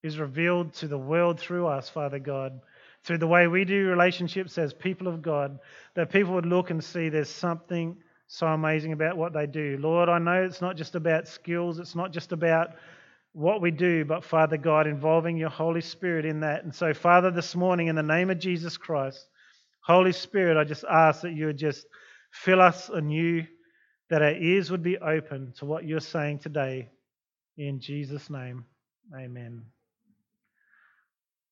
is 0.02 0.18
revealed 0.18 0.74
to 0.74 0.88
the 0.88 0.98
world 0.98 1.38
through 1.38 1.68
us, 1.68 1.88
Father 1.88 2.18
God, 2.18 2.60
through 3.04 3.18
the 3.18 3.28
way 3.28 3.46
we 3.46 3.64
do 3.64 3.86
relationships 3.86 4.58
as 4.58 4.74
people 4.74 5.06
of 5.06 5.22
God, 5.22 5.60
that 5.94 6.10
people 6.10 6.34
would 6.34 6.46
look 6.46 6.70
and 6.70 6.82
see 6.82 7.10
there's 7.10 7.30
something 7.30 7.96
so 8.26 8.48
amazing 8.48 8.92
about 8.92 9.16
what 9.16 9.34
they 9.34 9.46
do. 9.46 9.78
Lord, 9.78 10.08
I 10.08 10.18
know 10.18 10.42
it's 10.42 10.60
not 10.60 10.76
just 10.76 10.96
about 10.96 11.28
skills, 11.28 11.78
it's 11.78 11.94
not 11.94 12.12
just 12.12 12.32
about 12.32 12.72
what 13.32 13.62
we 13.62 13.70
do, 13.70 14.04
but 14.04 14.24
Father 14.24 14.58
God, 14.58 14.86
involving 14.86 15.36
your 15.36 15.48
Holy 15.48 15.80
Spirit 15.80 16.26
in 16.26 16.40
that. 16.40 16.64
And 16.64 16.74
so, 16.74 16.92
Father, 16.92 17.30
this 17.30 17.54
morning, 17.54 17.86
in 17.86 17.96
the 17.96 18.02
name 18.02 18.30
of 18.30 18.38
Jesus 18.38 18.76
Christ, 18.76 19.26
Holy 19.80 20.12
Spirit, 20.12 20.56
I 20.56 20.64
just 20.64 20.84
ask 20.88 21.22
that 21.22 21.32
you 21.32 21.46
would 21.46 21.56
just 21.56 21.86
fill 22.30 22.60
us 22.60 22.90
anew, 22.90 23.44
that 24.10 24.22
our 24.22 24.34
ears 24.34 24.70
would 24.70 24.82
be 24.82 24.98
open 24.98 25.52
to 25.58 25.64
what 25.64 25.84
you're 25.84 26.00
saying 26.00 26.40
today. 26.40 26.90
In 27.56 27.80
Jesus' 27.80 28.28
name, 28.28 28.64
amen. 29.14 29.62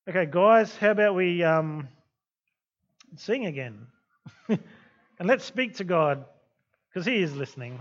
Okay, 0.09 0.27
guys, 0.27 0.77
how 0.77 0.91
about 0.91 1.15
we 1.15 1.43
um, 1.43 1.89
sing 3.17 3.47
again? 3.47 3.87
and 4.49 4.59
let's 5.25 5.45
speak 5.45 5.77
to 5.77 5.85
God 5.85 6.25
because 6.89 7.07
He 7.07 7.23
is 7.23 7.35
listening. 7.35 7.79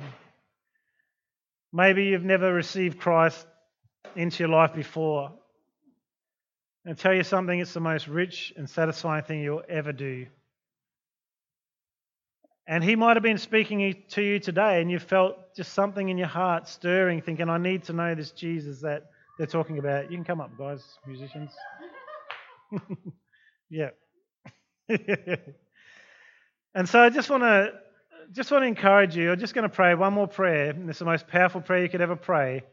Maybe 1.74 2.06
you've 2.06 2.24
never 2.24 2.54
received 2.54 3.00
Christ 3.00 3.46
into 4.16 4.44
your 4.44 4.50
life 4.50 4.74
before. 4.74 5.32
And 6.86 6.98
tell 6.98 7.14
you 7.14 7.24
something, 7.24 7.60
it's 7.60 7.74
the 7.74 7.80
most 7.80 8.08
rich 8.08 8.54
and 8.56 8.70
satisfying 8.70 9.24
thing 9.24 9.42
you'll 9.42 9.64
ever 9.68 9.92
do. 9.92 10.28
And 12.68 12.84
he 12.84 12.96
might 12.96 13.16
have 13.16 13.24
been 13.24 13.38
speaking 13.38 14.04
to 14.10 14.22
you 14.22 14.40
today, 14.40 14.82
and 14.82 14.92
you 14.92 15.00
felt 15.00 15.56
just 15.56 15.74
something 15.74 16.10
in 16.10 16.18
your 16.18 16.28
heart 16.28 16.68
stirring, 16.68 17.22
thinking, 17.22 17.50
I 17.50 17.58
need 17.58 17.84
to 17.86 17.94
know 17.94 18.14
this 18.14 18.32
Jesus 18.32 18.82
that 18.82 19.06
they're 19.38 19.48
talking 19.48 19.80
about. 19.80 20.12
You 20.12 20.18
can 20.18 20.24
come 20.24 20.40
up, 20.40 20.52
guys, 20.58 20.84
musicians. 21.06 21.52
yeah. 23.70 23.90
and 26.76 26.88
so 26.88 27.00
I 27.02 27.10
just 27.10 27.30
want 27.30 27.44
to 27.44 27.74
just 28.32 28.52
want 28.52 28.62
to 28.62 28.68
encourage 28.68 29.16
you. 29.16 29.32
I'm 29.32 29.40
just 29.40 29.56
going 29.56 29.68
to 29.68 29.76
pray 29.76 29.96
one 29.96 30.14
more 30.14 30.28
prayer. 30.28 30.74
It's 30.88 31.00
the 31.00 31.06
most 31.06 31.28
powerful 31.28 31.62
prayer 31.62 31.82
you 31.82 31.90
could 31.90 32.02
ever 32.02 32.16
pray 32.16 32.64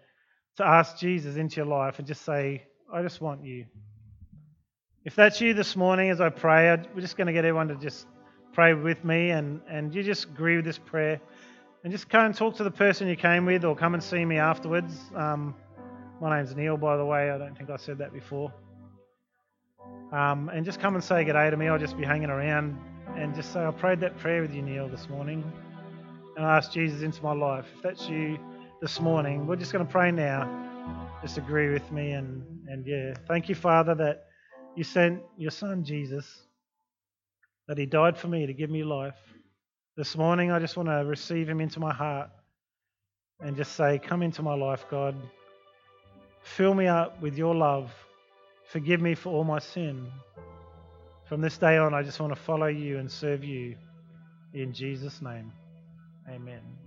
to 0.56 0.66
ask 0.66 0.98
Jesus 0.98 1.36
into 1.36 1.56
your 1.56 1.66
life 1.66 1.98
and 1.98 2.06
just 2.06 2.22
say, 2.22 2.62
I 2.92 3.02
just 3.02 3.20
want 3.20 3.44
you. 3.44 3.66
If 5.04 5.14
that's 5.14 5.40
you 5.40 5.54
this 5.54 5.76
morning 5.76 6.10
as 6.10 6.20
I 6.20 6.30
pray, 6.30 6.76
we're 6.94 7.00
just 7.00 7.16
going 7.16 7.26
to 7.26 7.32
get 7.32 7.44
everyone 7.44 7.68
to 7.68 7.76
just 7.76 8.06
pray 8.52 8.74
with 8.74 9.04
me 9.04 9.30
and, 9.30 9.60
and 9.68 9.94
you 9.94 10.02
just 10.02 10.24
agree 10.24 10.56
with 10.56 10.64
this 10.64 10.78
prayer 10.78 11.20
and 11.84 11.92
just 11.92 12.08
come 12.08 12.26
and 12.26 12.34
talk 12.34 12.56
to 12.56 12.64
the 12.64 12.70
person 12.70 13.06
you 13.06 13.16
came 13.16 13.44
with 13.44 13.64
or 13.64 13.76
come 13.76 13.94
and 13.94 14.02
see 14.02 14.24
me 14.24 14.38
afterwards. 14.38 14.98
Um, 15.14 15.54
my 16.20 16.36
name's 16.36 16.56
Neil, 16.56 16.76
by 16.76 16.96
the 16.96 17.04
way. 17.04 17.30
I 17.30 17.38
don't 17.38 17.56
think 17.56 17.70
I 17.70 17.76
said 17.76 17.98
that 17.98 18.12
before. 18.12 18.52
Um, 20.10 20.48
and 20.48 20.64
just 20.64 20.80
come 20.80 20.94
and 20.94 21.04
say 21.04 21.24
good 21.24 21.34
day 21.34 21.50
to 21.50 21.56
me. 21.56 21.68
I'll 21.68 21.78
just 21.78 21.98
be 21.98 22.04
hanging 22.04 22.30
around 22.30 22.78
and 23.14 23.34
just 23.34 23.52
say, 23.52 23.60
I 23.60 23.70
prayed 23.70 24.00
that 24.00 24.18
prayer 24.18 24.40
with 24.40 24.54
you, 24.54 24.62
Neil, 24.62 24.88
this 24.88 25.08
morning. 25.10 25.44
And 26.36 26.44
I 26.44 26.56
asked 26.56 26.72
Jesus 26.72 27.02
into 27.02 27.22
my 27.22 27.32
life. 27.32 27.66
If 27.76 27.82
that's 27.82 28.08
you 28.08 28.38
this 28.80 29.00
morning, 29.00 29.46
we're 29.46 29.56
just 29.56 29.72
going 29.72 29.84
to 29.86 29.90
pray 29.90 30.10
now. 30.10 31.18
Just 31.22 31.38
agree 31.38 31.70
with 31.72 31.90
me. 31.90 32.12
And, 32.12 32.42
and 32.68 32.86
yeah, 32.86 33.14
thank 33.26 33.48
you, 33.48 33.54
Father, 33.54 33.94
that 33.94 34.24
you 34.74 34.84
sent 34.84 35.22
your 35.36 35.50
son, 35.50 35.84
Jesus 35.84 36.46
that 37.68 37.78
He 37.78 37.86
died 37.86 38.16
for 38.16 38.28
me 38.28 38.46
to 38.46 38.52
give 38.52 38.70
me 38.70 38.84
life. 38.84 39.18
This 39.96 40.16
morning, 40.16 40.50
I 40.50 40.58
just 40.58 40.76
want 40.76 40.88
to 40.88 41.04
receive 41.04 41.48
Him 41.48 41.60
into 41.60 41.80
my 41.80 41.92
heart 41.92 42.30
and 43.40 43.56
just 43.56 43.76
say, 43.76 43.98
Come 43.98 44.22
into 44.22 44.42
my 44.42 44.54
life, 44.54 44.84
God. 44.90 45.16
Fill 46.42 46.74
me 46.74 46.86
up 46.86 47.20
with 47.20 47.36
your 47.36 47.54
love. 47.54 47.90
Forgive 48.70 49.00
me 49.00 49.14
for 49.14 49.30
all 49.30 49.44
my 49.44 49.58
sin. 49.58 50.10
From 51.28 51.40
this 51.40 51.58
day 51.58 51.76
on, 51.76 51.92
I 51.92 52.02
just 52.02 52.20
want 52.20 52.34
to 52.34 52.40
follow 52.40 52.66
you 52.66 52.98
and 52.98 53.10
serve 53.10 53.42
you. 53.42 53.76
In 54.54 54.72
Jesus' 54.72 55.20
name, 55.20 55.52
amen. 56.28 56.85